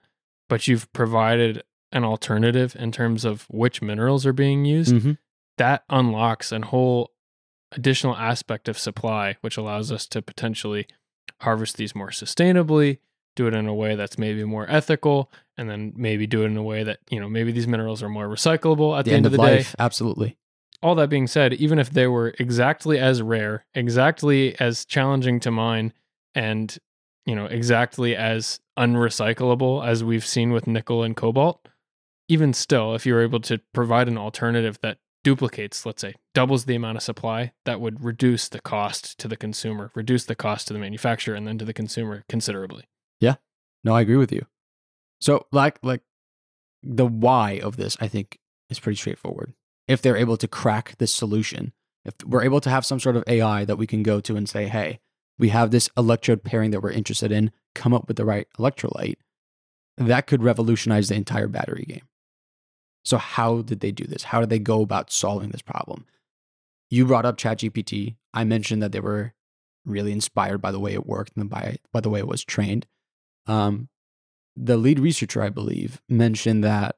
but 0.49 0.69
you've 0.69 0.93
provided 0.93 1.63
an 1.93 2.05
alternative 2.05 2.75
in 2.79 2.91
terms 2.93 3.25
of 3.25 3.47
which 3.51 3.83
minerals 3.83 4.27
are 4.27 4.33
being 4.33 4.65
used, 4.65 4.95
Mhm. 4.95 5.19
that 5.59 5.85
unlocks 5.91 6.53
a 6.53 6.61
whole 6.61 7.13
additional 7.73 8.17
aspect 8.17 8.69
of 8.69 8.79
supply, 8.79 9.37
which 9.41 9.57
allows 9.57 9.91
us 9.93 10.07
to 10.07 10.21
potentially 10.21 10.87
harvest 11.41 11.77
these 11.77 11.95
more 11.95 12.11
sustainably, 12.11 12.99
do 13.37 13.47
it 13.47 13.55
in 13.55 13.67
a 13.67 13.75
way 13.75 13.95
that's 13.95 14.19
maybe 14.19 14.45
more 14.45 14.67
ethical, 14.71 15.31
and 15.57 15.71
then 15.71 15.93
maybe 15.97 16.27
do 16.27 16.43
it 16.43 16.47
in 16.47 16.57
a 16.57 16.63
way 16.63 16.83
that, 16.83 16.99
you 17.11 17.19
know, 17.19 17.29
maybe 17.29 17.53
these 17.53 17.67
minerals 17.69 18.03
are 18.03 18.09
more 18.09 18.29
recyclable 18.29 18.99
at 18.99 19.05
the, 19.05 19.11
the, 19.13 19.17
end, 19.17 19.27
of 19.27 19.33
of, 19.33 19.41
the 19.41 19.47
day 19.47 19.65
absolutely 19.79 20.37
all 20.83 20.95
that 20.97 21.09
being 21.09 21.29
said, 21.29 21.55
even 21.55 21.79
if 21.79 21.91
they 21.91 22.09
were 22.09 22.35
exactly 22.41 22.99
as 22.99 23.23
rare, 23.23 23.65
exactly 23.75 24.59
as 24.59 24.85
challenging 24.85 25.39
to 25.39 25.51
mine, 25.51 25.93
and 26.35 26.77
you 27.27 27.37
know, 27.37 27.47
exactly 27.47 28.17
as 28.17 28.61
unrecyclable 28.79 29.87
as 29.87 30.03
we've 30.03 30.27
seen 30.27 30.53
with 30.53 30.67
nickel 30.67 31.03
and 31.03 31.17
cobalt, 31.17 31.69
even 32.29 32.53
still, 32.53 32.95
if 32.95 33.07
you're 33.07 33.23
able 33.23 33.41
to 33.41 33.61
provide 33.73 34.09
an 34.09 34.19
alternative 34.19 34.79
that 34.83 34.99
duplicates, 35.23 35.87
let's 35.87 36.03
say, 36.03 36.15
doubles 36.35 36.65
the 36.65 36.75
amount 36.75 36.97
of 36.97 37.03
supply, 37.03 37.53
that 37.65 37.81
would 37.81 38.03
reduce 38.03 38.49
the 38.49 38.61
cost 38.61 39.19
to 39.19 39.29
the 39.29 39.37
consumer, 39.37 39.91
reduce 39.95 40.25
the 40.25 40.35
cost 40.35 40.67
to 40.67 40.73
the 40.73 40.81
manufacturer, 40.81 41.35
and 41.35 41.47
then 41.47 41.59
to 41.59 41.65
the 41.65 41.73
consumer 41.73 42.25
considerably. 42.29 42.85
Yeah. 43.21 43.37
No, 43.85 43.95
I 43.95 44.01
agree 44.01 44.17
with 44.17 44.33
you. 44.33 44.47
So, 45.21 45.47
like, 45.53 45.79
like 45.83 46.03
the 46.83 47.07
why 47.07 47.61
of 47.63 47.77
this, 47.77 47.97
I 48.01 48.09
think, 48.09 48.39
is 48.69 48.81
pretty 48.81 48.97
straightforward. 48.97 49.55
If 49.87 50.03
they're 50.03 50.17
able 50.17 50.37
to 50.39 50.49
crack 50.49 50.97
this 50.99 51.15
solution, 51.15 51.73
if 52.05 52.15
we're 52.25 52.43
able 52.43 52.61
to 52.61 52.71
have 52.71 52.85
some 52.85 52.99
sort 52.99 53.17
of 53.17 53.25
AI 53.29 53.65
that 53.65 53.77
we 53.77 53.87
can 53.87 54.03
go 54.03 54.21
to 54.21 54.37
and 54.37 54.49
say, 54.49 54.67
"Hey, 54.67 55.01
we 55.43 55.49
have 55.49 55.73
this 55.73 55.91
electrode 55.97 56.45
pairing 56.45 56.71
that 56.71 56.81
we're 56.83 56.93
interested 56.93 57.33
in. 57.33 57.51
Come 57.75 57.93
up 57.93 58.07
with 58.07 58.17
the 58.17 58.25
right 58.25 58.47
electrolyte," 58.61 59.17
that 59.97 60.29
could 60.29 60.41
revolutionize 60.41 61.09
the 61.09 61.17
entire 61.17 61.49
battery 61.49 61.85
game. 61.85 62.07
So, 63.05 63.19
how 63.19 63.63
did 63.63 63.81
they 63.81 63.91
do 63.91 64.05
this? 64.05 64.23
How 64.23 64.39
did 64.39 64.51
they 64.51 64.61
go 64.61 64.83
about 64.83 65.11
solving 65.11 65.51
this 65.51 65.61
problem? 65.61 66.07
You 66.91 67.07
brought 67.07 67.27
up 67.27 67.39
ChatGPT. 67.39 68.15
I 68.33 68.45
mentioned 68.45 68.85
that 68.85 68.93
they 68.93 69.01
were 69.01 69.35
really 69.85 70.13
inspired 70.13 70.59
by 70.59 70.71
the 70.71 70.79
way 70.79 70.93
it 70.93 71.07
worked 71.07 71.37
and 71.37 71.51
by, 71.51 71.79
by 71.93 72.01
the 72.01 72.09
way 72.09 72.21
it 72.21 72.29
was 72.29 72.45
trained. 72.45 72.87
Um, 73.47 73.89
the 74.55 74.77
lead 74.77 75.01
researcher, 75.01 75.43
I 75.43 75.49
believe, 75.49 76.01
mentioned 76.09 76.63
that 76.63 76.95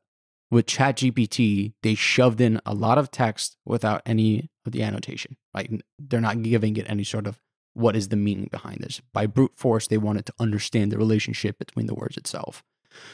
with 0.51 0.67
ChatGPT, 0.67 1.73
they 1.83 1.95
shoved 1.95 2.43
in 2.43 2.61
a 2.67 2.75
lot 2.75 2.99
of 2.99 3.11
text 3.11 3.57
without 3.65 4.03
any 4.05 4.51
of 4.67 4.73
the 4.73 4.83
annotation. 4.83 5.39
Like 5.55 5.71
they're 5.99 6.21
not 6.21 6.43
giving 6.43 6.77
it 6.77 6.91
any 6.91 7.05
sort 7.05 7.27
of 7.27 7.41
what 7.75 7.95
is 7.97 8.09
the 8.09 8.17
meaning 8.17 8.49
behind 8.51 8.79
this. 8.81 9.01
By 9.13 9.27
brute 9.27 9.53
force, 9.57 9.87
they 9.89 9.99
wanted 9.99 10.27
to 10.27 10.35
understand 10.41 10.91
the 10.93 10.99
relationship 10.99 11.59
between 11.59 11.87
the 11.87 11.95
words 11.95 12.17
itself. 12.17 12.63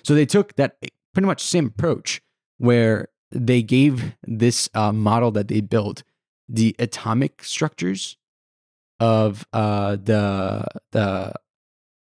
So 0.03 0.15
they 0.15 0.27
took 0.27 0.57
that 0.57 0.77
pretty 1.15 1.27
much 1.27 1.43
same 1.43 1.67
approach 1.67 2.21
where 2.59 3.09
they 3.31 3.63
gave 3.63 4.15
this 4.25 4.69
uh, 4.75 4.93
model 4.93 5.31
that 5.33 5.49
they 5.49 5.61
built 5.61 6.03
the 6.49 6.75
atomic 6.79 7.43
structures 7.45 8.17
of 8.99 9.47
uh, 9.53 9.97
the 9.97 10.67
the 10.93 11.33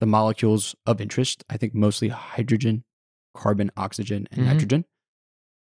the 0.00 0.06
molecules 0.06 0.74
of 0.84 1.00
interest. 1.00 1.44
I 1.48 1.56
think 1.56 1.74
mostly 1.74 2.08
hydrogen, 2.08 2.82
carbon, 3.36 3.70
oxygen, 3.76 4.26
and 4.32 4.40
Mhm. 4.40 4.46
nitrogen, 4.46 4.84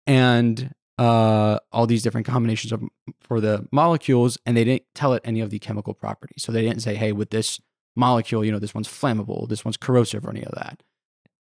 and 0.06 0.74
uh, 0.98 1.60
all 1.72 1.86
these 1.86 2.04
different 2.04 2.28
combinations 2.28 2.72
of 2.72 2.84
for 3.22 3.40
the 3.40 3.68
molecules. 3.72 4.38
And 4.46 4.58
they 4.58 4.64
didn't 4.64 4.84
tell 4.96 5.14
it 5.14 5.22
any 5.24 5.42
of 5.42 5.50
the 5.50 5.60
chemical 5.60 5.94
properties. 5.94 6.44
So 6.44 6.52
they 6.52 6.62
didn't 6.62 6.82
say, 6.82 6.96
"Hey, 6.96 7.12
with 7.12 7.30
this 7.30 7.60
molecule, 7.96 8.44
you 8.44 8.52
know, 8.52 8.60
this 8.60 8.74
one's 8.74 8.88
flammable, 8.88 9.48
this 9.48 9.66
one's 9.66 9.78
corrosive, 9.78 10.26
or 10.26 10.32
any 10.32 10.44
of 10.44 10.54
that." 10.56 10.84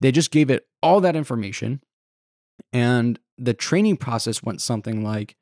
They 0.00 0.12
just 0.12 0.30
gave 0.30 0.50
it 0.50 0.66
all 0.82 1.00
that 1.00 1.16
information, 1.16 1.82
and 2.72 3.18
the 3.36 3.54
training 3.54 3.96
process 3.96 4.42
went 4.42 4.60
something 4.60 5.02
like. 5.04 5.36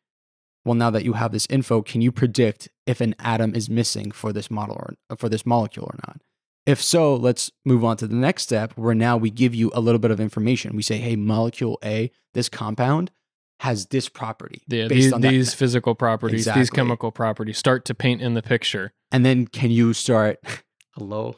Well, 0.65 0.75
now 0.75 0.91
that 0.91 1.05
you 1.05 1.15
have 1.15 1.33
this 1.33 1.47
info, 1.49 1.81
can 1.81 2.03
you 2.03 2.13
predict 2.13 2.69
if 2.85 3.01
an 3.01 3.15
atom 3.21 3.55
is 3.55 3.71
missing 3.71 4.11
for 4.11 4.35
this 4.35 4.51
model 4.51 4.77
or 4.77 5.17
for 5.17 5.31
this 5.31 5.47
molecule 5.47 5.87
or 5.87 5.99
not? 6.07 6.21
If 6.67 6.83
so, 6.83 7.15
let's 7.15 7.51
move 7.65 7.83
on 7.83 7.97
to 7.99 8.07
the 8.07 8.15
next 8.15 8.43
step 8.43 8.75
where 8.77 8.95
now 8.95 9.17
we 9.17 9.31
give 9.31 9.55
you 9.55 9.71
a 9.73 9.81
little 9.81 9.99
bit 9.99 10.11
of 10.11 10.21
information. 10.21 10.77
We 10.77 10.83
say, 10.83 10.99
hey, 10.99 11.17
molecule 11.17 11.79
A, 11.83 12.11
this 12.35 12.51
compound 12.51 13.11
has 13.61 13.87
this 13.87 14.09
property. 14.09 14.63
Yeah, 14.69 14.89
based 14.89 14.95
these, 14.95 15.13
on 15.13 15.21
these 15.21 15.55
physical 15.55 15.95
properties, 15.95 16.47
these 16.47 16.71
chemical 16.71 17.11
properties 17.11 17.59
start 17.59 17.85
to 17.87 17.95
paint 17.95 18.23
in 18.23 18.35
the 18.35 18.43
picture. 18.43 18.93
And 19.11 19.25
then 19.25 19.47
can 19.47 19.71
you 19.71 19.93
start? 19.93 20.39
Hello. 20.93 21.37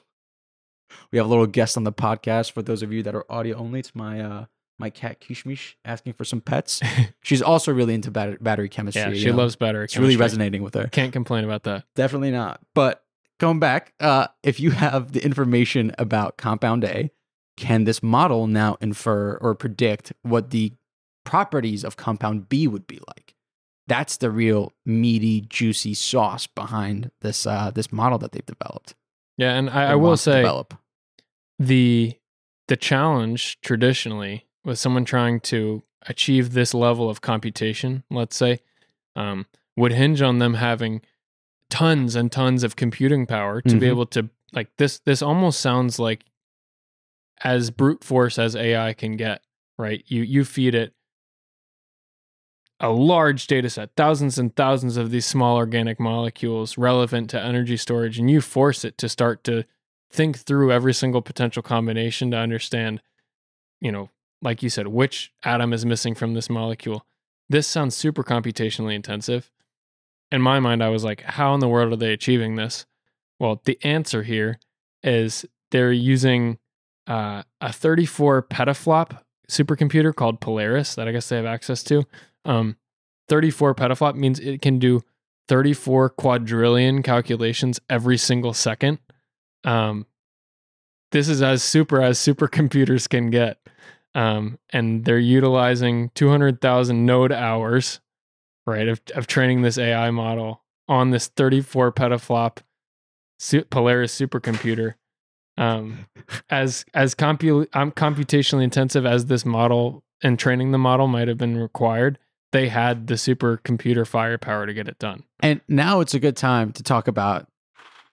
We 1.13 1.19
have 1.19 1.27
a 1.27 1.29
little 1.29 1.47
guest 1.47 1.77
on 1.77 1.85
the 1.85 1.93
podcast. 1.93 2.53
For 2.53 2.63
those 2.63 2.83
of 2.83 2.93
you 2.93 3.03
that 3.03 3.15
are 3.15 3.31
audio 3.31 3.57
only, 3.57 3.81
it's 3.81 3.95
my 3.95 4.21
uh 4.21 4.45
my 4.79 4.91
cat 4.91 5.21
Kishmish 5.21 5.75
asking 5.85 6.15
for 6.15 6.25
some 6.25 6.41
pets. 6.41 6.81
She's 7.23 7.43
also 7.43 7.73
really 7.73 7.95
into 7.95 8.11
bat- 8.11 8.43
battery 8.43 8.69
chemistry. 8.69 9.03
yeah, 9.03 9.09
you 9.11 9.17
she 9.17 9.31
know. 9.31 9.37
loves 9.37 9.55
battery. 9.55 9.85
It's 9.85 9.97
really 9.97 10.17
resonating 10.17 10.63
with 10.63 10.75
her. 10.75 10.89
Can't 10.89 11.13
complain 11.13 11.45
about 11.45 11.65
that. 11.65 11.85
Definitely 11.95 12.31
not. 12.31 12.61
But 12.75 13.05
going 13.39 13.61
back, 13.61 13.93
uh, 14.01 14.29
if 14.43 14.59
you 14.59 14.71
have 14.71 15.13
the 15.13 15.23
information 15.23 15.93
about 15.99 16.39
compound 16.39 16.85
A, 16.85 17.11
can 17.57 17.85
this 17.85 18.03
model 18.03 18.47
now 18.47 18.79
infer 18.81 19.37
or 19.37 19.55
predict 19.55 20.15
what 20.23 20.51
the 20.51 20.73
properties 21.31 21.85
of 21.85 21.97
compound 21.97 22.49
B 22.49 22.67
would 22.67 22.87
be 22.87 22.99
like? 23.09 23.35
That's 23.87 24.17
the 24.17 24.31
real 24.31 24.73
meaty, 24.85 25.41
juicy 25.43 25.95
sauce 25.95 26.47
behind 26.47 27.11
this 27.21 27.47
uh, 27.47 27.71
this 27.75 27.91
model 27.93 28.19
that 28.19 28.33
they've 28.33 28.45
developed. 28.47 28.95
Yeah, 29.37 29.55
and 29.55 29.71
I, 29.71 29.93
I 29.93 29.95
will 29.95 30.17
say 30.17 30.37
develop. 30.43 30.75
the 31.59 32.15
the 32.69 32.77
challenge 32.77 33.61
traditionally 33.63 34.47
with 34.65 34.79
someone 34.79 35.05
trying 35.05 35.41
to 35.41 35.83
achieve 36.07 36.53
this 36.53 36.73
level 36.75 37.11
of 37.11 37.21
computation, 37.21 38.05
let's 38.11 38.37
say, 38.37 38.61
um, 39.17 39.47
would 39.77 39.93
hinge 39.93 40.23
on 40.23 40.39
them 40.39 40.55
having 40.55 41.01
tons 41.69 42.15
and 42.17 42.31
tons 42.33 42.63
of 42.65 42.77
computing 42.77 43.27
power 43.27 43.61
to 43.63 43.77
be 43.77 43.87
Mhm. 43.87 43.91
able 43.91 44.07
to 44.07 44.29
like 44.53 44.69
this. 44.77 44.99
This 45.01 45.23
almost 45.23 45.61
sounds 45.61 45.99
like 45.99 46.25
as 47.43 47.71
brute 47.71 48.05
force 48.05 48.39
as 48.39 48.55
AI 48.57 48.93
can 48.93 49.17
get. 49.17 49.43
Right? 49.79 50.05
You 50.07 50.23
you 50.23 50.45
feed 50.45 50.75
it 50.75 50.93
a 52.81 52.91
large 52.91 53.47
data 53.47 53.69
set, 53.69 53.91
thousands 53.97 54.39
and 54.39 54.57
thousands 54.57 54.97
of 54.97 55.11
these 55.11 55.27
small 55.27 55.57
organic 55.57 56.01
molecules 56.01 56.79
relevant 56.79 57.29
to 57.31 57.41
energy 57.41 57.77
storage, 57.77 58.19
and 58.19 58.31
you 58.31 58.41
force 58.41 58.85
it 58.85 58.97
to 58.99 59.09
start 59.09 59.45
to 59.45 59.65
think 60.11 60.39
through 60.39 60.73
every 60.73 60.95
single 60.95 61.23
potential 61.23 61.63
combination 61.63 62.31
to 62.31 62.37
understand, 62.39 63.03
you 63.81 63.93
know, 63.93 64.09
like 64.43 64.63
you 64.63 64.71
said, 64.71 64.89
which 64.89 65.31
atom 65.45 65.73
is 65.73 65.85
missing 65.85 66.15
from 66.15 66.33
this 66.33 66.49
molecule. 66.49 67.05
This 67.51 67.67
sounds 67.67 67.95
super 67.95 68.25
computationally 68.25 68.95
intensive. 68.95 69.51
In 70.33 70.41
my 70.41 70.59
mind, 70.59 70.83
I 70.83 70.89
was 70.89 71.05
like, 71.05 71.23
how 71.23 71.53
in 71.55 71.61
the 71.61 71.69
world 71.69 71.93
are 71.93 71.97
they 71.97 72.13
achieving 72.13 72.55
this? 72.57 72.87
Well, 73.39 73.61
the 73.65 73.79
answer 73.83 74.23
here 74.23 74.59
is 75.03 75.45
they're 75.71 75.93
using 75.93 76.59
uh, 77.07 77.43
a 77.61 77.73
34 77.73 78.45
petaflop 78.45 79.19
supercomputer 79.51 80.15
called 80.15 80.41
Polaris 80.41 80.95
that 80.95 81.09
I 81.09 81.13
guess 81.13 81.29
they 81.29 81.37
have 81.37 81.47
access 81.47 81.83
to. 81.85 82.05
Um, 82.45 82.77
34 83.29 83.75
petaflop 83.75 84.15
means 84.15 84.41
it 84.41 84.63
can 84.63 84.79
do 84.79 85.03
34 85.49 86.11
quadrillion 86.11 87.03
calculations 87.03 87.81
every 87.89 88.17
single 88.17 88.53
second. 88.53 88.99
Um, 89.65 90.07
this 91.13 91.29
is 91.29 91.43
as 91.43 91.63
super 91.63 92.01
as 92.01 92.19
supercomputers 92.19 93.09
can 93.09 93.31
get. 93.31 93.59
Um, 94.15 94.59
and 94.71 95.05
they're 95.05 95.19
utilizing 95.19 96.11
200,000 96.15 97.07
node 97.07 97.33
hours, 97.33 98.01
right, 98.67 98.89
of, 98.89 99.01
of 99.15 99.27
training 99.27 99.63
this 99.63 99.79
AI 99.79 100.11
model 100.11 100.63
on 100.89 101.11
this 101.11 101.29
34 101.29 101.93
petaflop 101.93 102.59
Polaris 103.71 104.19
supercomputer. 104.19 104.95
Um, 105.57 106.07
as 106.49 106.85
as 106.95 107.15
compu- 107.15 107.69
um, 107.75 107.93
computationally 107.93 108.63
intensive 108.65 109.05
as 109.05 109.27
this 109.27 109.45
model 109.45 110.05
and 110.23 110.39
training 110.39 110.71
the 110.71 110.79
model 110.79 111.07
might 111.07 111.29
have 111.29 111.39
been 111.39 111.57
required, 111.57 112.19
they 112.53 112.69
had 112.69 113.07
the 113.07 113.15
supercomputer 113.15 114.07
firepower 114.07 114.67
to 114.67 114.75
get 114.75 114.89
it 114.89 114.99
done. 114.99 115.25
And 115.41 115.61
now 115.69 116.01
it's 116.01 116.15
a 116.15 116.21
good 116.21 116.37
time 116.37 116.73
to 116.73 116.83
talk 116.83 117.09
about 117.09 117.47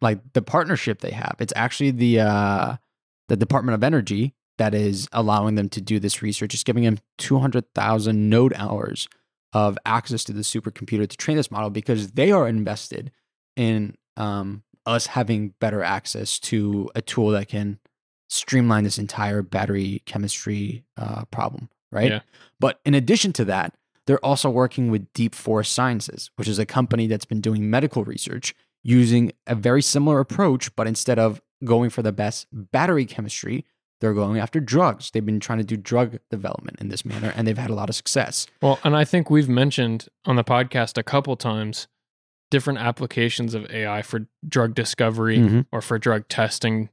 like 0.01 0.19
the 0.33 0.41
partnership 0.41 0.99
they 1.01 1.11
have. 1.11 1.35
It's 1.39 1.53
actually 1.55 1.91
the 1.91 2.19
uh, 2.21 2.75
the 3.27 3.37
Department 3.37 3.75
of 3.75 3.83
Energy 3.83 4.35
that 4.57 4.73
is 4.73 5.07
allowing 5.11 5.55
them 5.55 5.69
to 5.69 5.81
do 5.81 5.99
this 5.99 6.21
research. 6.21 6.53
It's 6.53 6.63
giving 6.63 6.83
them 6.83 6.99
two 7.17 7.39
hundred 7.39 7.73
thousand 7.73 8.29
node 8.29 8.53
hours 8.55 9.07
of 9.53 9.77
access 9.85 10.23
to 10.25 10.33
the 10.33 10.41
supercomputer 10.41 11.07
to 11.07 11.17
train 11.17 11.37
this 11.37 11.49
model 11.49 11.69
because 11.69 12.11
they 12.11 12.31
are 12.31 12.47
invested 12.47 13.11
in 13.55 13.95
um, 14.17 14.63
us 14.85 15.07
having 15.07 15.53
better 15.59 15.81
access 15.81 16.37
to 16.39 16.89
a 16.95 17.01
tool 17.01 17.29
that 17.29 17.47
can 17.47 17.79
streamline 18.29 18.83
this 18.83 18.97
entire 18.97 19.41
battery 19.41 20.01
chemistry 20.05 20.83
uh, 20.97 21.23
problem, 21.25 21.69
right? 21.91 22.11
Yeah. 22.11 22.19
But 22.59 22.79
in 22.85 22.93
addition 22.93 23.33
to 23.33 23.45
that, 23.45 23.73
they're 24.07 24.23
also 24.25 24.49
working 24.49 24.89
with 24.89 25.11
Deep 25.13 25.35
Forest 25.35 25.73
Sciences, 25.73 26.31
which 26.37 26.47
is 26.47 26.57
a 26.59 26.65
company 26.65 27.05
that's 27.07 27.25
been 27.25 27.41
doing 27.41 27.69
medical 27.69 28.03
research 28.03 28.55
using 28.83 29.31
a 29.45 29.53
very 29.55 29.81
similar 29.81 30.19
approach, 30.19 30.75
but 30.75 30.87
instead 30.87 31.19
of 31.19 31.41
going 31.63 31.89
for 31.89 32.01
the 32.01 32.11
best 32.11 32.47
battery 32.51 33.05
chemistry, 33.05 33.65
they're 33.99 34.13
going 34.13 34.39
after 34.39 34.59
drugs. 34.59 35.09
They've 35.11 35.25
been 35.25 35.39
trying 35.39 35.57
to 35.57 35.63
do 35.63 35.75
drug 35.75 36.19
development 36.29 36.79
in 36.79 36.89
this 36.89 37.03
manner, 37.03 37.33
and 37.35 37.47
they've 37.47 37.57
had 37.57 37.69
a 37.71 37.73
lot 37.75 37.89
of 37.89 37.95
success. 37.95 38.45
Well, 38.61 38.79
and 38.83 38.95
I 38.95 39.03
think 39.05 39.29
we've 39.29 39.49
mentioned 39.49 40.07
on 40.25 40.35
the 40.35 40.43
podcast 40.43 40.97
a 40.97 41.03
couple 41.03 41.35
times 41.35 41.87
different 42.49 42.79
applications 42.79 43.53
of 43.53 43.69
AI 43.71 44.01
for 44.03 44.27
drug 44.47 44.73
discovery 44.73 45.37
Mhm. 45.39 45.65
or 45.71 45.81
for 45.81 45.99
drug 45.99 46.27
testing. 46.29 46.89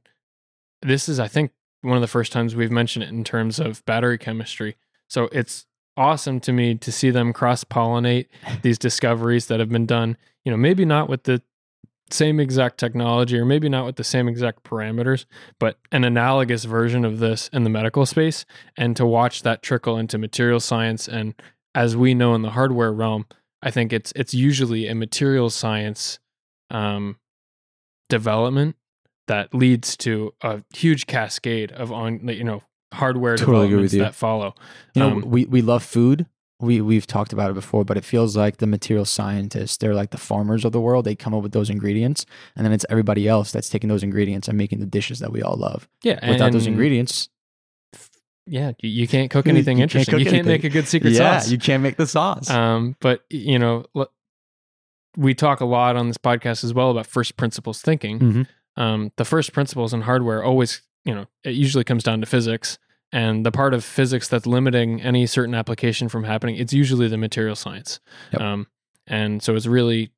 This 0.81 1.07
is, 1.07 1.19
I 1.19 1.27
think, 1.29 1.51
one 1.81 1.95
of 1.95 2.01
the 2.01 2.07
first 2.07 2.31
times 2.33 2.55
we've 2.55 2.71
mentioned 2.71 3.03
it 3.03 3.09
in 3.09 3.23
terms 3.23 3.59
of 3.59 3.85
battery 3.85 4.17
chemistry. 4.17 4.75
So 5.07 5.29
it's 5.31 5.65
awesome 5.97 6.39
to 6.41 6.53
me 6.53 6.75
to 6.75 6.91
see 6.91 7.09
them 7.09 7.33
cross 7.33 7.63
pollinate 7.63 8.27
these 8.61 8.77
discoveries 8.77 9.47
that 9.47 9.59
have 9.59 9.69
been 9.69 9.85
done. 9.85 10.17
You 10.43 10.51
know, 10.51 10.57
maybe 10.57 10.85
not 10.85 11.09
with 11.09 11.23
the 11.23 11.41
same 12.11 12.39
exact 12.39 12.77
technology, 12.77 13.37
or 13.37 13.45
maybe 13.45 13.67
not 13.67 13.85
with 13.85 13.95
the 13.95 14.03
same 14.03 14.27
exact 14.27 14.63
parameters, 14.63 15.25
but 15.59 15.79
an 15.91 16.03
analogous 16.03 16.65
version 16.65 17.03
of 17.03 17.19
this 17.19 17.49
in 17.51 17.63
the 17.63 17.69
medical 17.69 18.05
space, 18.05 18.45
and 18.77 18.95
to 18.95 19.05
watch 19.05 19.41
that 19.41 19.63
trickle 19.63 19.97
into 19.97 20.17
material 20.17 20.59
science. 20.59 21.07
And 21.07 21.33
as 21.73 21.97
we 21.97 22.13
know 22.13 22.35
in 22.35 22.41
the 22.41 22.51
hardware 22.51 22.93
realm, 22.93 23.25
I 23.61 23.71
think 23.71 23.91
it's 23.91 24.13
it's 24.15 24.33
usually 24.33 24.87
a 24.87 24.95
material 24.95 25.49
science 25.49 26.19
um, 26.69 27.17
development 28.09 28.75
that 29.27 29.53
leads 29.53 29.97
to 29.97 30.33
a 30.41 30.61
huge 30.75 31.07
cascade 31.07 31.71
of 31.71 31.91
on 31.91 32.27
you 32.27 32.43
know 32.43 32.61
hardware 32.95 33.37
Totally 33.37 33.67
developments 33.67 33.93
you. 33.93 33.99
that 34.01 34.15
follow. 34.15 34.55
You 34.95 35.01
know, 35.01 35.11
Um, 35.11 35.21
we, 35.29 35.45
we 35.45 35.61
love 35.61 35.83
food. 35.83 36.25
We 36.59 36.79
we've 36.81 37.05
talked 37.05 37.33
about 37.33 37.51
it 37.51 37.53
before, 37.53 37.83
but 37.83 37.97
it 37.97 38.05
feels 38.05 38.37
like 38.37 38.57
the 38.57 38.65
material 38.67 39.03
scientists, 39.05 39.75
they're 39.77 39.93
like 39.93 40.11
the 40.11 40.17
farmers 40.17 40.63
of 40.63 40.71
the 40.71 40.79
world. 40.79 41.03
They 41.05 41.13
come 41.15 41.33
up 41.33 41.43
with 41.43 41.51
those 41.51 41.69
ingredients, 41.69 42.25
and 42.55 42.65
then 42.65 42.71
it's 42.71 42.85
everybody 42.89 43.27
else 43.27 43.51
that's 43.51 43.69
taking 43.69 43.89
those 43.89 44.03
ingredients 44.03 44.47
and 44.47 44.57
making 44.57 44.79
the 44.79 44.85
dishes 44.85 45.19
that 45.19 45.31
we 45.33 45.41
all 45.41 45.57
love. 45.57 45.87
Yeah, 46.01 46.17
Without 46.29 46.53
those 46.53 46.65
ingredients, 46.65 47.27
yeah, 48.47 48.71
you, 48.81 48.89
you 48.89 49.07
can't 49.07 49.29
cook 49.29 49.45
You 49.47 49.51
anything 49.51 49.77
can't 49.77 49.83
interesting. 49.93 50.13
cook 50.13 50.19
you 50.19 50.25
can't 50.25 50.35
anything. 50.47 50.51
make 50.51 50.63
a 50.63 50.69
good 50.69 50.87
secret 50.87 51.11
yeah, 51.13 51.39
sauce. 51.39 51.51
you 51.51 51.57
can't 51.57 51.83
make 51.83 51.97
the 51.97 52.07
sauce. 52.07 52.49
Um, 52.49 52.95
but 53.01 53.25
you 53.29 53.59
know, 53.59 53.85
l- 53.95 54.11
we 55.17 55.33
talk 55.33 55.59
a 55.61 55.65
lot 55.65 55.95
on 55.97 56.07
this 56.07 56.17
podcast 56.17 56.63
as 56.63 56.73
well 56.73 56.91
about 56.91 57.05
first 57.07 57.37
principles 57.37 57.81
thinking. 57.81 58.19
Mhm. 58.19 58.47
Um, 58.77 59.11
the 59.17 59.25
first 59.25 59.53
principles 59.53 59.93
in 59.93 60.01
hardware 60.01 60.43
always, 60.43 60.81
you 61.05 61.15
know, 61.15 61.25
it 61.43 61.55
usually 61.55 61.83
comes 61.83 62.03
down 62.03 62.19
to 62.21 62.25
physics, 62.25 62.77
and 63.11 63.45
the 63.45 63.51
part 63.51 63.73
of 63.73 63.83
physics 63.83 64.27
that's 64.27 64.45
limiting 64.45 65.01
any 65.01 65.25
certain 65.25 65.55
application 65.55 66.09
from 66.09 66.23
happening, 66.23 66.55
it's 66.57 66.73
usually 66.73 67.07
the 67.07 67.17
material 67.17 67.55
science. 67.55 67.99
Yep. 68.33 68.41
Um, 68.41 68.67
and 69.07 69.41
so 69.41 69.55
it's 69.55 69.67
really 69.67 70.11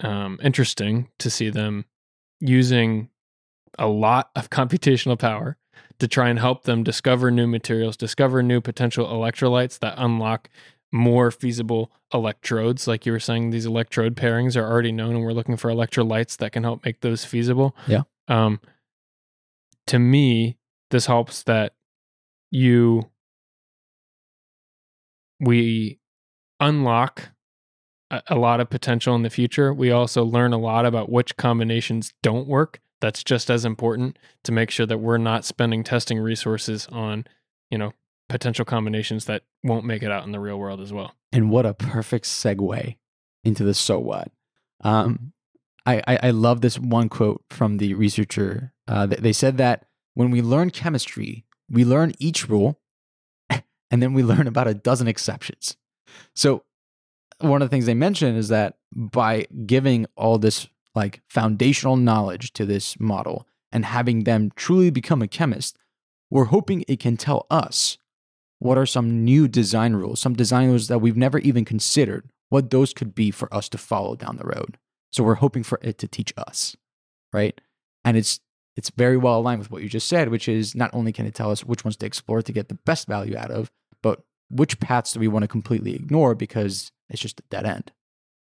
um, 0.00 0.38
interesting 0.42 1.08
to 1.18 1.30
see 1.30 1.50
them 1.50 1.84
using 2.40 3.08
a 3.78 3.86
lot 3.86 4.30
of 4.36 4.50
computational 4.50 5.18
power 5.18 5.56
to 5.98 6.08
try 6.08 6.28
and 6.28 6.38
help 6.38 6.64
them 6.64 6.82
discover 6.82 7.30
new 7.30 7.46
materials, 7.46 7.96
discover 7.96 8.42
new 8.42 8.60
potential 8.60 9.06
electrolytes 9.06 9.78
that 9.78 9.94
unlock 9.96 10.48
more 10.90 11.30
feasible 11.30 11.92
electrodes. 12.12 12.86
Like 12.86 13.06
you 13.06 13.12
were 13.12 13.20
saying, 13.20 13.50
these 13.50 13.66
electrode 13.66 14.16
pairings 14.16 14.56
are 14.56 14.68
already 14.68 14.92
known, 14.92 15.14
and 15.14 15.24
we're 15.24 15.32
looking 15.32 15.56
for 15.56 15.70
electrolytes 15.70 16.36
that 16.38 16.52
can 16.52 16.64
help 16.64 16.84
make 16.84 17.00
those 17.00 17.24
feasible. 17.24 17.74
Yeah. 17.86 18.02
Um, 18.28 18.60
to 19.86 19.98
me, 19.98 20.58
this 20.90 21.06
helps 21.06 21.42
that 21.44 21.74
you 22.52 23.10
we 25.40 25.98
unlock 26.60 27.30
a, 28.10 28.22
a 28.28 28.36
lot 28.36 28.60
of 28.60 28.70
potential 28.70 29.16
in 29.16 29.22
the 29.22 29.30
future. 29.30 29.74
We 29.74 29.90
also 29.90 30.22
learn 30.22 30.52
a 30.52 30.58
lot 30.58 30.86
about 30.86 31.10
which 31.10 31.36
combinations 31.36 32.12
don't 32.22 32.46
work. 32.46 32.80
That's 33.00 33.24
just 33.24 33.50
as 33.50 33.64
important 33.64 34.18
to 34.44 34.52
make 34.52 34.70
sure 34.70 34.86
that 34.86 34.98
we're 34.98 35.18
not 35.18 35.44
spending 35.44 35.82
testing 35.82 36.20
resources 36.20 36.86
on, 36.92 37.24
you 37.70 37.78
know, 37.78 37.92
potential 38.28 38.64
combinations 38.64 39.24
that 39.24 39.42
won't 39.64 39.84
make 39.84 40.04
it 40.04 40.12
out 40.12 40.24
in 40.24 40.30
the 40.30 40.38
real 40.38 40.58
world 40.58 40.80
as 40.80 40.92
well. 40.92 41.14
And 41.32 41.50
what 41.50 41.66
a 41.66 41.74
perfect 41.74 42.26
segue 42.26 42.96
into 43.42 43.64
the 43.64 43.74
so 43.74 43.98
what. 43.98 44.30
Um, 44.84 45.32
I, 45.84 46.02
I, 46.06 46.18
I 46.24 46.30
love 46.30 46.60
this 46.60 46.78
one 46.78 47.08
quote 47.08 47.42
from 47.50 47.78
the 47.78 47.94
researcher. 47.94 48.72
Uh, 48.86 49.06
they 49.06 49.32
said 49.32 49.56
that 49.56 49.86
when 50.14 50.30
we 50.30 50.42
learn 50.42 50.70
chemistry, 50.70 51.44
we 51.72 51.84
learn 51.84 52.12
each 52.18 52.48
rule 52.48 52.78
and 53.50 54.02
then 54.02 54.12
we 54.12 54.22
learn 54.22 54.46
about 54.46 54.68
a 54.68 54.74
dozen 54.74 55.08
exceptions. 55.08 55.76
So, 56.36 56.62
one 57.40 57.60
of 57.60 57.68
the 57.68 57.74
things 57.74 57.86
they 57.86 57.94
mention 57.94 58.36
is 58.36 58.48
that 58.48 58.76
by 58.94 59.46
giving 59.66 60.06
all 60.14 60.38
this 60.38 60.68
like 60.94 61.22
foundational 61.28 61.96
knowledge 61.96 62.52
to 62.52 62.64
this 62.64 63.00
model 63.00 63.48
and 63.72 63.84
having 63.84 64.24
them 64.24 64.52
truly 64.54 64.90
become 64.90 65.22
a 65.22 65.26
chemist, 65.26 65.76
we're 66.30 66.44
hoping 66.44 66.84
it 66.86 67.00
can 67.00 67.16
tell 67.16 67.46
us 67.50 67.98
what 68.58 68.78
are 68.78 68.86
some 68.86 69.24
new 69.24 69.48
design 69.48 69.94
rules, 69.94 70.20
some 70.20 70.34
design 70.34 70.68
rules 70.68 70.86
that 70.86 71.00
we've 71.00 71.16
never 71.16 71.38
even 71.40 71.64
considered, 71.64 72.28
what 72.48 72.70
those 72.70 72.92
could 72.92 73.12
be 73.12 73.32
for 73.32 73.52
us 73.52 73.68
to 73.70 73.78
follow 73.78 74.14
down 74.14 74.36
the 74.36 74.44
road. 74.44 74.78
So 75.10 75.24
we're 75.24 75.34
hoping 75.34 75.64
for 75.64 75.80
it 75.82 75.98
to 75.98 76.06
teach 76.06 76.32
us, 76.36 76.76
right? 77.32 77.60
And 78.04 78.16
it's 78.16 78.40
it's 78.76 78.90
very 78.90 79.16
well 79.16 79.38
aligned 79.38 79.58
with 79.58 79.70
what 79.70 79.82
you 79.82 79.88
just 79.88 80.08
said, 80.08 80.28
which 80.28 80.48
is 80.48 80.74
not 80.74 80.90
only 80.94 81.12
can 81.12 81.26
it 81.26 81.34
tell 81.34 81.50
us 81.50 81.64
which 81.64 81.84
ones 81.84 81.96
to 81.98 82.06
explore 82.06 82.42
to 82.42 82.52
get 82.52 82.68
the 82.68 82.78
best 82.86 83.06
value 83.06 83.36
out 83.36 83.50
of, 83.50 83.70
but 84.02 84.20
which 84.50 84.80
paths 84.80 85.12
do 85.12 85.20
we 85.20 85.28
want 85.28 85.42
to 85.42 85.48
completely 85.48 85.94
ignore 85.94 86.34
because 86.34 86.90
it's 87.08 87.20
just 87.22 87.40
a 87.40 87.44
dead 87.50 87.66
end. 87.66 87.92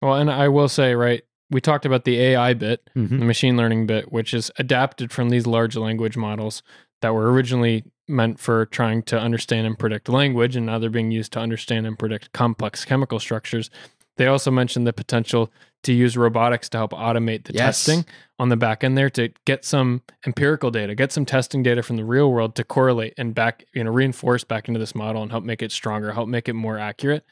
Well, 0.02 0.14
and 0.14 0.30
I 0.30 0.48
will 0.48 0.68
say, 0.68 0.94
right, 0.94 1.22
we 1.50 1.60
talked 1.60 1.86
about 1.86 2.04
the 2.04 2.20
AI 2.20 2.54
bit, 2.54 2.88
Mm-hmm. 2.96 3.18
the 3.18 3.24
machine 3.24 3.56
learning 3.56 3.86
bit, 3.86 4.10
which 4.12 4.34
is 4.34 4.50
adapted 4.58 5.12
from 5.12 5.28
these 5.30 5.46
large 5.46 5.76
language 5.76 6.16
models 6.16 6.62
that 7.02 7.14
were 7.14 7.30
originally 7.30 7.84
meant 8.08 8.38
for 8.38 8.66
trying 8.66 9.02
to 9.02 9.18
understand 9.18 9.66
and 9.66 9.78
predict 9.78 10.08
language, 10.08 10.56
and 10.56 10.66
now 10.66 10.78
they're 10.78 10.90
being 10.90 11.10
used 11.10 11.32
to 11.32 11.40
understand 11.40 11.86
and 11.86 11.98
predict 11.98 12.32
complex 12.32 12.84
chemical 12.84 13.18
structures. 13.20 13.70
They 14.16 14.26
also 14.26 14.50
mentioned 14.50 14.86
the 14.86 14.92
potential 14.92 15.50
to 15.86 15.92
use 15.92 16.16
robotics 16.16 16.68
to 16.68 16.78
help 16.78 16.90
automate 16.92 17.44
the 17.44 17.52
Yes. 17.54 17.84
testing 17.84 18.04
on 18.38 18.48
the 18.48 18.56
back 18.56 18.82
end 18.84 18.98
there 18.98 19.08
to 19.10 19.30
get 19.44 19.64
some 19.64 20.02
empirical 20.26 20.70
data, 20.70 20.94
get 20.94 21.12
some 21.12 21.24
testing 21.24 21.62
data 21.62 21.82
from 21.82 21.96
the 21.96 22.04
real 22.04 22.30
world 22.30 22.54
to 22.56 22.64
correlate 22.64 23.14
and 23.16 23.34
back, 23.34 23.64
you 23.72 23.82
know, 23.84 23.90
reinforce 23.90 24.42
back 24.44 24.66
into 24.68 24.80
this 24.80 24.94
model 24.94 25.22
and 25.22 25.30
help 25.30 25.44
make 25.44 25.62
it 25.62 25.70
stronger, 25.72 26.12
help 26.12 26.28
make 26.28 26.48
it 26.48 26.54
more 26.54 26.76
accurate. 26.76 27.24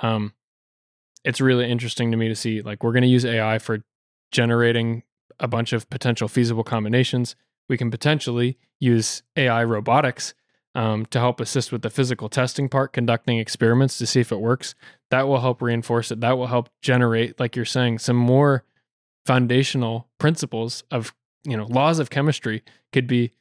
Um, 0.00 0.32
it's 1.22 1.40
really 1.40 1.70
interesting 1.70 2.10
to 2.10 2.16
me 2.16 2.28
to 2.28 2.34
see 2.34 2.62
like 2.62 2.82
we're 2.82 2.92
going 2.92 3.02
to 3.02 3.08
use 3.08 3.24
AI 3.26 3.58
for 3.58 3.84
generating 4.32 5.02
a 5.38 5.46
bunch 5.48 5.72
of 5.72 5.88
potential 5.90 6.28
feasible 6.28 6.64
combinations. 6.64 7.36
We 7.68 7.76
can 7.76 7.90
potentially 7.90 8.58
use 8.80 9.22
AI 9.36 9.64
robotics 9.64 10.32
um, 10.74 11.06
to 11.06 11.18
help 11.18 11.40
assist 11.40 11.72
with 11.72 11.82
the 11.82 11.90
physical 11.90 12.28
testing 12.28 12.68
part, 12.68 12.92
conducting 12.92 13.38
experiments 13.38 13.98
to 13.98 14.06
see 14.06 14.20
if 14.20 14.30
it 14.32 14.40
works. 14.40 14.74
That 15.10 15.26
will 15.26 15.40
help 15.40 15.62
reinforce 15.62 16.10
it. 16.10 16.20
That 16.20 16.36
will 16.38 16.46
help 16.48 16.68
generate, 16.82 17.40
like 17.40 17.56
you're 17.56 17.64
saying, 17.64 17.98
some 18.00 18.16
more 18.16 18.64
foundational 19.26 20.08
principles 20.18 20.84
of 20.90 21.14
you 21.44 21.56
know 21.56 21.66
laws 21.66 21.98
of 21.98 22.10
chemistry 22.10 22.62
could 22.92 23.06
be 23.06 23.32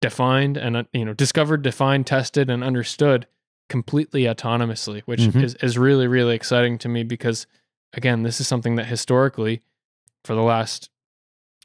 defined 0.00 0.56
and 0.56 0.76
uh, 0.76 0.84
you 0.92 1.04
know 1.04 1.12
discovered, 1.14 1.62
defined, 1.62 2.06
tested, 2.06 2.48
and 2.50 2.62
understood 2.64 3.26
completely 3.68 4.22
autonomously, 4.22 5.02
which 5.02 5.20
Mhm. 5.20 5.42
is 5.42 5.54
is 5.56 5.76
really 5.78 6.06
really 6.06 6.34
exciting 6.34 6.78
to 6.78 6.88
me 6.88 7.02
because 7.02 7.46
again, 7.94 8.22
this 8.22 8.40
is 8.40 8.46
something 8.48 8.76
that 8.76 8.86
historically, 8.86 9.62
for 10.24 10.34
the 10.34 10.42
last 10.42 10.90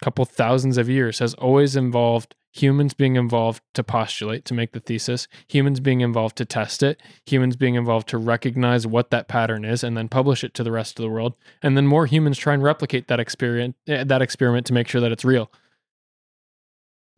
couple 0.01 0.25
thousands 0.25 0.77
of 0.77 0.89
years, 0.89 1.19
has 1.19 1.33
always 1.35 1.75
involved 1.75 2.35
humans 2.55 2.93
being 2.93 3.15
involved 3.15 3.63
to 3.73 3.83
postulate, 3.83 4.45
to 4.45 4.53
make 4.53 4.73
the 4.73 4.79
thesis, 4.79 5.27
humans 5.47 5.79
being 5.79 6.01
involved 6.01 6.35
to 6.37 6.45
test 6.45 6.83
it, 6.83 7.01
humans 7.25 7.55
being 7.55 7.73
involved 7.73 8.07
to 8.09 8.17
recognize 8.17 8.85
what 8.85 9.09
that 9.09 9.27
pattern 9.27 9.65
is, 9.65 9.83
and 9.83 9.97
then 9.97 10.07
publish 10.07 10.43
it 10.43 10.53
to 10.53 10.63
the 10.63 10.71
rest 10.71 10.99
of 10.99 11.03
the 11.03 11.09
world, 11.09 11.33
and 11.63 11.75
then 11.75 11.87
more 11.87 12.05
humans 12.05 12.37
try 12.37 12.53
and 12.53 12.61
replicate 12.61 13.07
that 13.07 13.19
experience, 13.19 13.75
eh, 13.87 14.03
that 14.03 14.21
experiment 14.21 14.67
to 14.67 14.73
make 14.73 14.87
sure 14.87 15.01
that 15.01 15.11
it's 15.11 15.25
real. 15.25 15.51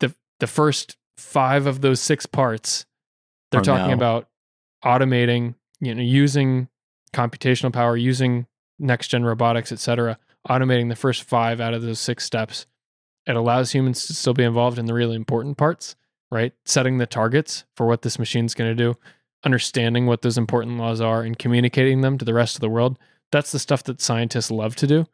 the 0.00 0.14
The 0.40 0.46
first 0.46 0.96
five 1.18 1.66
of 1.66 1.82
those 1.82 2.00
six 2.00 2.24
parts, 2.26 2.86
they're 3.50 3.60
oh, 3.60 3.62
Are 3.62 3.64
talking 3.64 3.88
now- 3.88 3.94
about 3.94 4.28
automating, 4.84 5.54
you 5.80 5.94
know, 5.94 6.02
using 6.02 6.68
computational 7.12 7.72
power, 7.72 7.96
using 7.96 8.46
next 8.78 9.08
gen 9.08 9.24
robotics, 9.24 9.70
et 9.72 9.78
cetera, 9.78 10.18
automating 10.48 10.88
the 10.88 10.96
first 10.96 11.24
five 11.24 11.60
out 11.60 11.74
of 11.74 11.82
those 11.82 11.98
six 12.00 12.24
steps. 12.24 12.66
It 13.26 13.36
allows 13.36 13.72
humans 13.72 14.06
to 14.06 14.14
still 14.14 14.34
be 14.34 14.44
involved 14.44 14.78
in 14.78 14.86
the 14.86 14.94
really 14.94 15.16
important 15.16 15.56
parts, 15.56 15.96
right? 16.30 16.52
Setting 16.64 16.98
the 16.98 17.06
targets 17.06 17.64
for 17.74 17.86
what 17.86 18.02
this 18.02 18.18
machine's 18.18 18.54
going 18.54 18.70
to 18.70 18.74
do, 18.74 18.98
understanding 19.44 20.06
what 20.06 20.22
those 20.22 20.38
important 20.38 20.78
laws 20.78 21.00
are, 21.00 21.22
and 21.22 21.38
communicating 21.38 22.00
them 22.00 22.18
to 22.18 22.24
the 22.24 22.34
rest 22.34 22.56
of 22.56 22.60
the 22.60 22.68
world. 22.68 22.98
That's 23.32 23.52
the 23.52 23.58
stuff 23.58 23.82
that 23.84 24.00
scientists 24.00 24.50
love 24.50 24.76
to 24.76 24.86
do. 24.86 25.06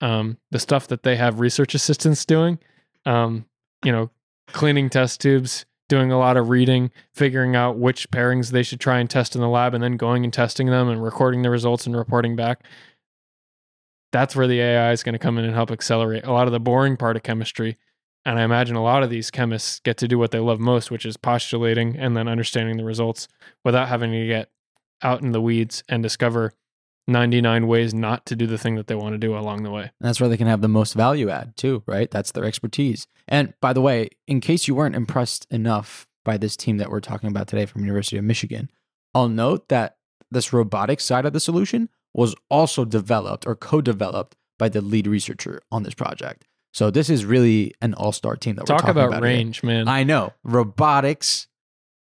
Um, 0.00 0.38
the 0.50 0.58
stuff 0.58 0.88
that 0.88 1.02
they 1.02 1.16
have 1.16 1.40
research 1.40 1.74
assistants 1.74 2.24
doing, 2.24 2.58
um, 3.06 3.46
you 3.84 3.92
know, 3.92 4.10
cleaning 4.48 4.90
test 4.90 5.20
tubes, 5.20 5.64
doing 5.88 6.12
a 6.12 6.18
lot 6.18 6.36
of 6.36 6.48
reading, 6.48 6.90
figuring 7.14 7.56
out 7.56 7.78
which 7.78 8.10
pairings 8.10 8.50
they 8.50 8.62
should 8.62 8.80
try 8.80 8.98
and 8.98 9.08
test 9.08 9.34
in 9.34 9.40
the 9.40 9.48
lab, 9.48 9.72
and 9.74 9.82
then 9.82 9.96
going 9.96 10.24
and 10.24 10.32
testing 10.32 10.66
them 10.66 10.88
and 10.88 11.02
recording 11.02 11.42
the 11.42 11.50
results 11.50 11.86
and 11.86 11.96
reporting 11.96 12.36
back. 12.36 12.64
That's 14.14 14.36
where 14.36 14.46
the 14.46 14.60
AI 14.60 14.92
is 14.92 15.02
going 15.02 15.14
to 15.14 15.18
come 15.18 15.38
in 15.38 15.44
and 15.44 15.54
help 15.54 15.72
accelerate 15.72 16.24
a 16.24 16.30
lot 16.30 16.46
of 16.46 16.52
the 16.52 16.60
boring 16.60 16.96
part 16.96 17.16
of 17.16 17.24
chemistry. 17.24 17.76
And 18.24 18.38
I 18.38 18.44
imagine 18.44 18.76
a 18.76 18.82
lot 18.82 19.02
of 19.02 19.10
these 19.10 19.28
chemists 19.28 19.80
get 19.80 19.96
to 19.96 20.06
do 20.06 20.20
what 20.20 20.30
they 20.30 20.38
love 20.38 20.60
most, 20.60 20.88
which 20.88 21.04
is 21.04 21.16
postulating 21.16 21.96
and 21.96 22.16
then 22.16 22.28
understanding 22.28 22.76
the 22.76 22.84
results 22.84 23.26
without 23.64 23.88
having 23.88 24.12
to 24.12 24.24
get 24.24 24.50
out 25.02 25.22
in 25.22 25.32
the 25.32 25.40
weeds 25.40 25.82
and 25.88 26.00
discover 26.00 26.52
99 27.08 27.66
ways 27.66 27.92
not 27.92 28.24
to 28.26 28.36
do 28.36 28.46
the 28.46 28.56
thing 28.56 28.76
that 28.76 28.86
they 28.86 28.94
want 28.94 29.14
to 29.14 29.18
do 29.18 29.36
along 29.36 29.64
the 29.64 29.72
way. 29.72 29.82
And 29.82 30.08
that's 30.08 30.20
where 30.20 30.28
they 30.28 30.36
can 30.36 30.46
have 30.46 30.60
the 30.60 30.68
most 30.68 30.94
value 30.94 31.28
add 31.28 31.56
too, 31.56 31.82
right? 31.84 32.08
That's 32.08 32.30
their 32.30 32.44
expertise. 32.44 33.08
And 33.26 33.52
by 33.60 33.72
the 33.72 33.80
way, 33.80 34.10
in 34.28 34.40
case 34.40 34.68
you 34.68 34.76
weren't 34.76 34.94
impressed 34.94 35.48
enough 35.50 36.06
by 36.24 36.36
this 36.36 36.56
team 36.56 36.76
that 36.76 36.88
we're 36.88 37.00
talking 37.00 37.30
about 37.30 37.48
today 37.48 37.66
from 37.66 37.82
University 37.82 38.16
of 38.16 38.22
Michigan, 38.22 38.70
I'll 39.12 39.28
note 39.28 39.68
that 39.70 39.96
this 40.30 40.52
robotic 40.52 41.00
side 41.00 41.26
of 41.26 41.32
the 41.32 41.40
solution 41.40 41.88
was 42.14 42.34
also 42.48 42.84
developed 42.84 43.46
or 43.46 43.54
co-developed 43.56 44.36
by 44.58 44.68
the 44.68 44.80
lead 44.80 45.06
researcher 45.06 45.60
on 45.70 45.82
this 45.82 45.94
project. 45.94 46.46
So 46.72 46.90
this 46.90 47.10
is 47.10 47.24
really 47.24 47.72
an 47.82 47.94
all-star 47.94 48.36
team 48.36 48.54
that 48.56 48.62
we're 48.62 48.76
talking 48.76 48.90
about, 48.90 49.08
about 49.08 49.24
here. 49.24 49.34
range, 49.34 49.62
man. 49.62 49.86
I 49.88 50.02
know 50.04 50.32
robotics 50.44 51.46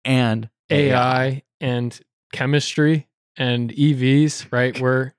and 0.04 0.48
AI 0.70 1.42
and 1.60 1.98
chemistry 2.32 3.06
and 3.36 3.70
EVs, 3.72 4.50
right? 4.52 4.78
We're 4.80 5.12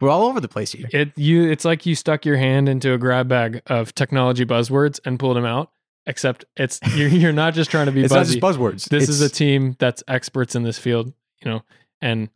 We're 0.00 0.10
all 0.10 0.24
over 0.24 0.40
the 0.40 0.48
place 0.48 0.72
here. 0.72 0.86
it 0.92 1.12
you 1.16 1.50
it's 1.50 1.64
like 1.64 1.86
you 1.86 1.94
stuck 1.94 2.24
your 2.24 2.36
hand 2.36 2.68
into 2.68 2.92
a 2.92 2.98
grab 2.98 3.28
bag 3.28 3.62
of 3.66 3.94
technology 3.94 4.44
buzzwords 4.44 5.00
and 5.04 5.18
pulled 5.18 5.36
them 5.36 5.44
out, 5.44 5.70
except 6.06 6.44
it's 6.56 6.78
you're, 6.96 7.08
you're 7.08 7.32
not 7.32 7.54
just 7.54 7.70
trying 7.70 7.86
to 7.86 7.92
be 7.92 8.02
It's 8.04 8.12
buzzy. 8.12 8.38
not 8.40 8.52
just 8.52 8.58
buzzwords. 8.58 8.88
this 8.88 9.08
is 9.08 9.20
a 9.20 9.28
team 9.28 9.76
that's 9.78 10.02
experts 10.08 10.54
in 10.54 10.62
this 10.62 10.78
field, 10.78 11.12
you 11.44 11.50
know, 11.50 11.62
and 12.00 12.28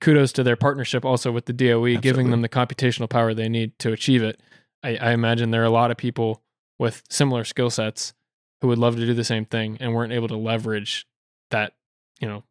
kudos 0.00 0.32
to 0.32 0.42
their 0.42 0.56
partnership 0.56 1.04
also 1.04 1.32
with 1.32 1.46
the 1.46 1.52
DOE, 1.52 1.96
giving 1.96 2.30
them 2.30 2.42
the 2.42 2.48
computational 2.48 3.08
power 3.08 3.34
they 3.34 3.48
need 3.48 3.78
to 3.80 3.92
achieve 3.92 4.22
it. 4.22 4.40
I, 4.82 4.96
I 4.96 5.12
imagine 5.12 5.50
there 5.50 5.62
are 5.62 5.66
a 5.66 5.70
lot 5.70 5.90
of 5.90 5.96
people 5.96 6.42
with 6.78 7.02
similar 7.10 7.44
skill 7.44 7.70
sets 7.70 8.14
who 8.60 8.68
would 8.68 8.78
love 8.78 8.96
to 8.96 9.06
do 9.06 9.14
the 9.14 9.24
same 9.24 9.44
thing 9.44 9.76
and 9.80 9.94
weren't 9.94 10.12
able 10.12 10.28
to 10.28 10.36
leverage 10.36 11.06
that, 11.50 11.74
you 12.20 12.28
know, 12.28 12.44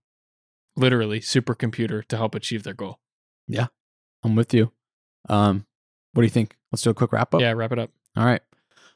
literally 0.75 1.19
supercomputer 1.19 2.05
to 2.05 2.17
help 2.17 2.35
achieve 2.35 2.63
their 2.63 2.73
goal. 2.73 2.99
Yeah, 3.47 3.67
I'm 4.23 4.35
with 4.35 4.53
you. 4.53 4.71
Um, 5.29 5.65
what 6.13 6.21
do 6.21 6.25
you 6.25 6.31
think? 6.31 6.55
Let's 6.71 6.81
do 6.81 6.89
a 6.89 6.93
quick 6.93 7.11
wrap 7.11 7.33
up. 7.33 7.41
Yeah, 7.41 7.53
wrap 7.53 7.71
it 7.71 7.79
up. 7.79 7.91
All 8.15 8.25
right. 8.25 8.41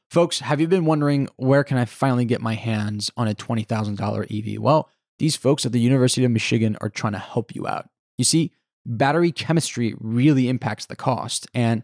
Folks, 0.09 0.39
have 0.39 0.59
you 0.59 0.67
been 0.67 0.85
wondering 0.85 1.29
where 1.37 1.63
can 1.63 1.77
I 1.77 1.85
finally 1.85 2.25
get 2.25 2.41
my 2.41 2.55
hands 2.55 3.11
on 3.15 3.29
a 3.29 3.33
$20,000 3.33 4.55
EV? 4.55 4.61
Well, 4.61 4.89
these 5.19 5.37
folks 5.37 5.65
at 5.65 5.71
the 5.71 5.79
University 5.79 6.25
of 6.25 6.31
Michigan 6.31 6.77
are 6.81 6.89
trying 6.89 7.13
to 7.13 7.19
help 7.19 7.55
you 7.55 7.65
out. 7.65 7.87
You 8.21 8.25
see, 8.25 8.51
battery 8.85 9.31
chemistry 9.31 9.95
really 9.99 10.47
impacts 10.47 10.85
the 10.85 10.95
cost, 10.95 11.47
and 11.55 11.81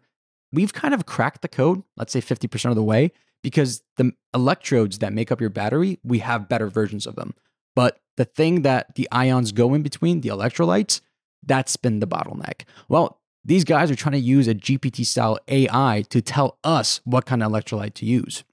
we've 0.52 0.72
kind 0.72 0.94
of 0.94 1.08
cracked 1.08 1.42
the 1.42 1.48
code, 1.48 1.82
let's 1.96 2.14
say 2.14 2.22
50% 2.22 2.70
of 2.70 2.76
the 2.76 2.84
way, 2.84 3.12
because 3.42 3.82
the 3.96 4.12
electrodes 4.36 5.00
that 5.00 5.14
make 5.14 5.32
up 5.32 5.42
your 5.42 5.50
battery, 5.50 5.98
we 6.04 6.20
have 6.20 6.48
better 6.48 6.68
versions 6.68 7.08
of 7.08 7.16
them. 7.16 7.34
But 7.76 7.98
the 8.18 8.26
thing 8.26 8.62
that 8.62 8.94
the 8.94 9.08
ions 9.12 9.52
go 9.52 9.74
in 9.74 9.82
between, 9.82 10.22
the 10.22 10.30
electrolytes, 10.30 11.02
that's 11.44 11.76
been 11.76 12.02
the 12.02 12.06
bottleneck. 12.06 12.66
Well, 12.88 13.20
these 13.44 13.64
guys 13.64 13.90
are 13.90 13.96
trying 13.96 14.14
to 14.14 14.20
use 14.20 14.48
a 14.48 14.54
GPT 14.54 15.08
style 15.08 15.40
AI 15.48 16.04
to 16.10 16.22
tell 16.22 16.60
us 16.64 17.02
what 17.04 17.26
kind 17.26 17.42
of 17.42 17.52
electrolyte 17.52 17.96
to 17.96 18.06
use. 18.06 18.44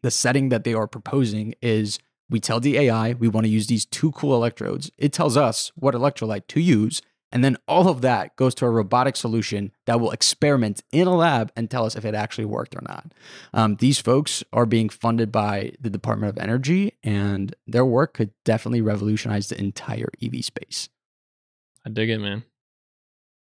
The 0.00 0.10
setting 0.10 0.48
that 0.48 0.64
they 0.64 0.72
are 0.72 0.86
proposing 0.86 1.56
is 1.60 1.98
we 2.30 2.40
tell 2.40 2.58
the 2.58 2.78
AI 2.78 3.12
we 3.12 3.28
want 3.28 3.44
to 3.44 3.50
use 3.50 3.66
these 3.66 3.84
two 3.84 4.12
cool 4.12 4.34
electrodes. 4.34 4.90
It 4.96 5.12
tells 5.12 5.36
us 5.36 5.72
what 5.74 5.94
electrolyte 5.94 6.46
to 6.46 6.60
use. 6.60 7.02
And 7.30 7.44
then 7.44 7.56
all 7.68 7.88
of 7.88 8.00
that 8.00 8.36
goes 8.36 8.54
to 8.56 8.64
a 8.66 8.70
robotic 8.70 9.14
solution 9.14 9.72
that 9.86 10.00
will 10.00 10.12
experiment 10.12 10.82
in 10.92 11.06
a 11.06 11.14
lab 11.14 11.52
and 11.54 11.70
tell 11.70 11.84
us 11.84 11.94
if 11.94 12.04
it 12.06 12.14
actually 12.14 12.46
worked 12.46 12.74
or 12.74 12.80
not. 12.88 13.12
Um, 13.52 13.76
these 13.76 13.98
folks 14.00 14.42
are 14.52 14.64
being 14.64 14.88
funded 14.88 15.30
by 15.30 15.72
the 15.78 15.90
Department 15.90 16.30
of 16.34 16.42
Energy, 16.42 16.94
and 17.02 17.54
their 17.66 17.84
work 17.84 18.14
could 18.14 18.30
definitely 18.46 18.80
revolutionize 18.80 19.48
the 19.48 19.58
entire 19.58 20.08
EV 20.22 20.42
space. 20.42 20.88
I 21.84 21.90
dig 21.90 22.08
it, 22.08 22.18
man. 22.18 22.44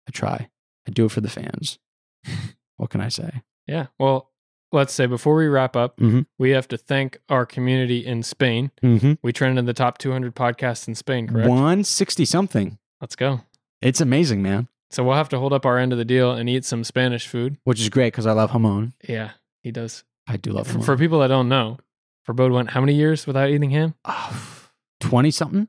I 0.09 0.11
try. 0.11 0.49
I 0.87 0.90
do 0.90 1.07
it 1.07 1.12
for 1.12 1.20
the 1.20 1.31
fans. 1.31 1.79
what 2.77 2.90
can 2.90 3.01
I 3.01 3.09
say? 3.09 3.42
Yeah. 3.68 3.87
Well, 4.01 4.33
let's 4.72 4.92
say 4.92 5.07
before 5.07 5.37
we 5.37 5.46
wrap 5.46 5.77
up, 5.77 5.96
Mhm. 5.99 6.27
we 6.38 6.51
have 6.51 6.66
to 6.68 6.77
thank 6.77 7.18
our 7.29 7.46
community 7.46 8.05
in 8.05 8.22
Spain. 8.25 8.72
Mm-hmm. 8.83 9.12
We 9.22 9.33
trended 9.33 9.59
in 9.61 9.66
the 9.66 9.72
top 9.75 9.99
200 9.99 10.35
podcasts 10.35 10.88
in 10.88 10.94
Spain, 10.96 11.29
correct? 11.29 11.49
160 11.49 12.25
something. 12.25 12.79
Let's 13.01 13.14
go. 13.16 13.42
It's 13.83 14.01
amazing, 14.01 14.43
man. 14.43 14.69
So 14.91 15.03
we'll 15.05 15.17
have 15.17 15.29
to 15.31 15.39
hold 15.39 15.53
up 15.53 15.67
our 15.67 15.79
end 15.79 15.93
of 15.93 15.99
the 15.99 16.05
deal 16.05 16.33
and 16.33 16.49
eat 16.49 16.65
some 16.65 16.85
Spanish 16.85 17.27
food. 17.27 17.57
Which 17.65 17.81
is 17.81 17.89
great 17.89 18.12
because 18.12 18.27
I 18.27 18.33
love 18.33 18.51
jamon. 18.53 18.93
Yeah, 19.09 19.33
he 19.62 19.71
does. 19.71 20.05
I 20.29 20.37
do 20.37 20.53
love 20.53 20.67
For, 20.69 20.79
jamon. 20.79 20.85
for 20.85 20.97
people 20.97 21.19
that 21.21 21.29
don't 21.29 21.49
know, 21.49 21.79
for 22.25 22.33
Bode 22.33 22.53
went 22.53 22.71
how 22.71 22.81
many 22.81 22.95
years 22.95 23.27
without 23.27 23.51
eating 23.51 23.71
ham? 23.71 23.95
Ah, 24.05 24.71
20 25.01 25.31
something? 25.31 25.69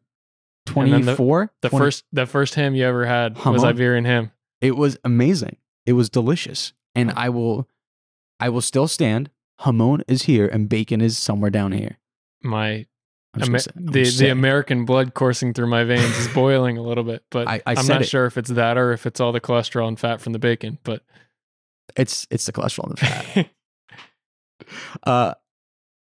And 0.76 0.92
then 0.94 1.02
the- 1.06 1.16
24? 1.16 1.52
The 1.62 1.70
first 1.70 2.04
the 2.12 2.26
first 2.26 2.56
ham 2.56 2.76
you 2.76 2.84
ever 2.86 3.06
had 3.06 3.36
was 3.44 3.64
jamon? 3.64 3.68
Iberian 3.68 4.06
ham. 4.06 4.32
It 4.62 4.76
was 4.78 4.98
amazing. 5.04 5.58
It 5.86 5.94
was 5.94 6.10
delicious. 6.10 6.74
And 6.94 7.12
I 7.12 7.30
will 7.30 7.68
I 8.40 8.50
will 8.50 8.62
still 8.62 8.88
stand. 8.88 9.30
Jamon 9.62 10.02
is 10.08 10.24
here 10.24 10.46
and 10.48 10.70
bacon 10.70 11.02
is 11.02 11.18
somewhere 11.18 11.50
down 11.50 11.72
here. 11.72 11.98
My 12.44 12.86
Amer- 13.44 13.48
gonna 13.48 13.60
say- 13.60 13.72
I'm 13.76 13.86
the 13.86 13.92
the 13.92 14.06
saying. 14.06 14.32
American 14.32 14.86
blood 14.86 15.14
coursing 15.14 15.54
through 15.54 15.68
my 15.68 15.84
veins 15.84 16.18
is 16.18 16.28
boiling 16.30 16.78
a 16.78 16.82
little 16.82 17.04
bit, 17.04 17.24
but 17.32 17.48
I- 17.48 17.62
I 17.66 17.80
am 17.80 17.88
not 17.88 18.02
it. 18.02 18.08
sure 18.10 18.26
if 18.26 18.38
it's 18.38 18.50
that 18.52 18.78
or 18.78 18.92
if 18.94 19.06
it's 19.06 19.20
all 19.20 19.32
the 19.32 19.42
cholesterol 19.42 19.88
and 19.88 20.00
fat 20.00 20.22
from 20.22 20.34
the 20.34 20.40
bacon. 20.40 20.78
But 20.84 21.02
it's 21.96 22.28
it's 22.30 22.46
the 22.46 22.52
cholesterol 22.54 22.86
and 22.90 22.98
the 22.98 23.02
fat. 23.06 23.50
Uh, 25.04 25.34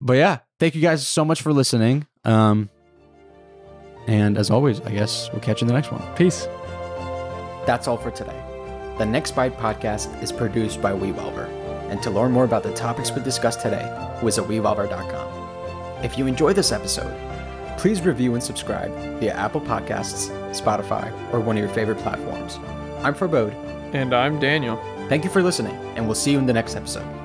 but 0.00 0.14
yeah, 0.14 0.38
thank 0.58 0.74
you 0.74 0.80
guys 0.80 1.06
so 1.06 1.24
much 1.24 1.42
for 1.42 1.52
listening. 1.52 2.06
Um, 2.24 2.70
and 4.08 4.36
as 4.38 4.50
always, 4.50 4.80
I 4.80 4.90
guess 4.90 5.28
we'll 5.32 5.40
catch 5.42 5.60
you 5.60 5.66
in 5.66 5.68
the 5.68 5.74
next 5.74 5.92
one. 5.92 6.02
peace. 6.16 6.46
That's 7.66 7.86
all 7.86 7.98
for 7.98 8.10
today. 8.10 8.40
The 8.98 9.04
Next 9.04 9.36
Byte 9.36 9.54
podcast 9.58 10.20
is 10.22 10.32
produced 10.32 10.80
by 10.82 10.92
Wevolver. 10.92 11.46
And 11.90 12.02
to 12.02 12.10
learn 12.10 12.32
more 12.32 12.44
about 12.44 12.62
the 12.64 12.72
topics 12.74 13.12
we 13.12 13.22
discussed 13.22 13.60
today, 13.60 13.84
visit 14.24 14.44
Wevolver.com. 14.44 15.37
If 16.02 16.16
you 16.16 16.26
enjoy 16.26 16.52
this 16.52 16.70
episode, 16.70 17.12
please 17.76 18.02
review 18.02 18.34
and 18.34 18.42
subscribe 18.42 18.92
via 19.18 19.32
Apple 19.32 19.60
Podcasts, 19.60 20.30
Spotify, 20.50 21.12
or 21.32 21.40
one 21.40 21.56
of 21.56 21.64
your 21.64 21.72
favorite 21.74 21.98
platforms. 21.98 22.56
I'm 23.02 23.14
Farbod. 23.14 23.52
And 23.94 24.14
I'm 24.14 24.38
Daniel. 24.38 24.76
Thank 25.08 25.24
you 25.24 25.30
for 25.30 25.42
listening, 25.42 25.74
and 25.96 26.06
we'll 26.06 26.14
see 26.14 26.30
you 26.30 26.38
in 26.38 26.46
the 26.46 26.52
next 26.52 26.76
episode. 26.76 27.17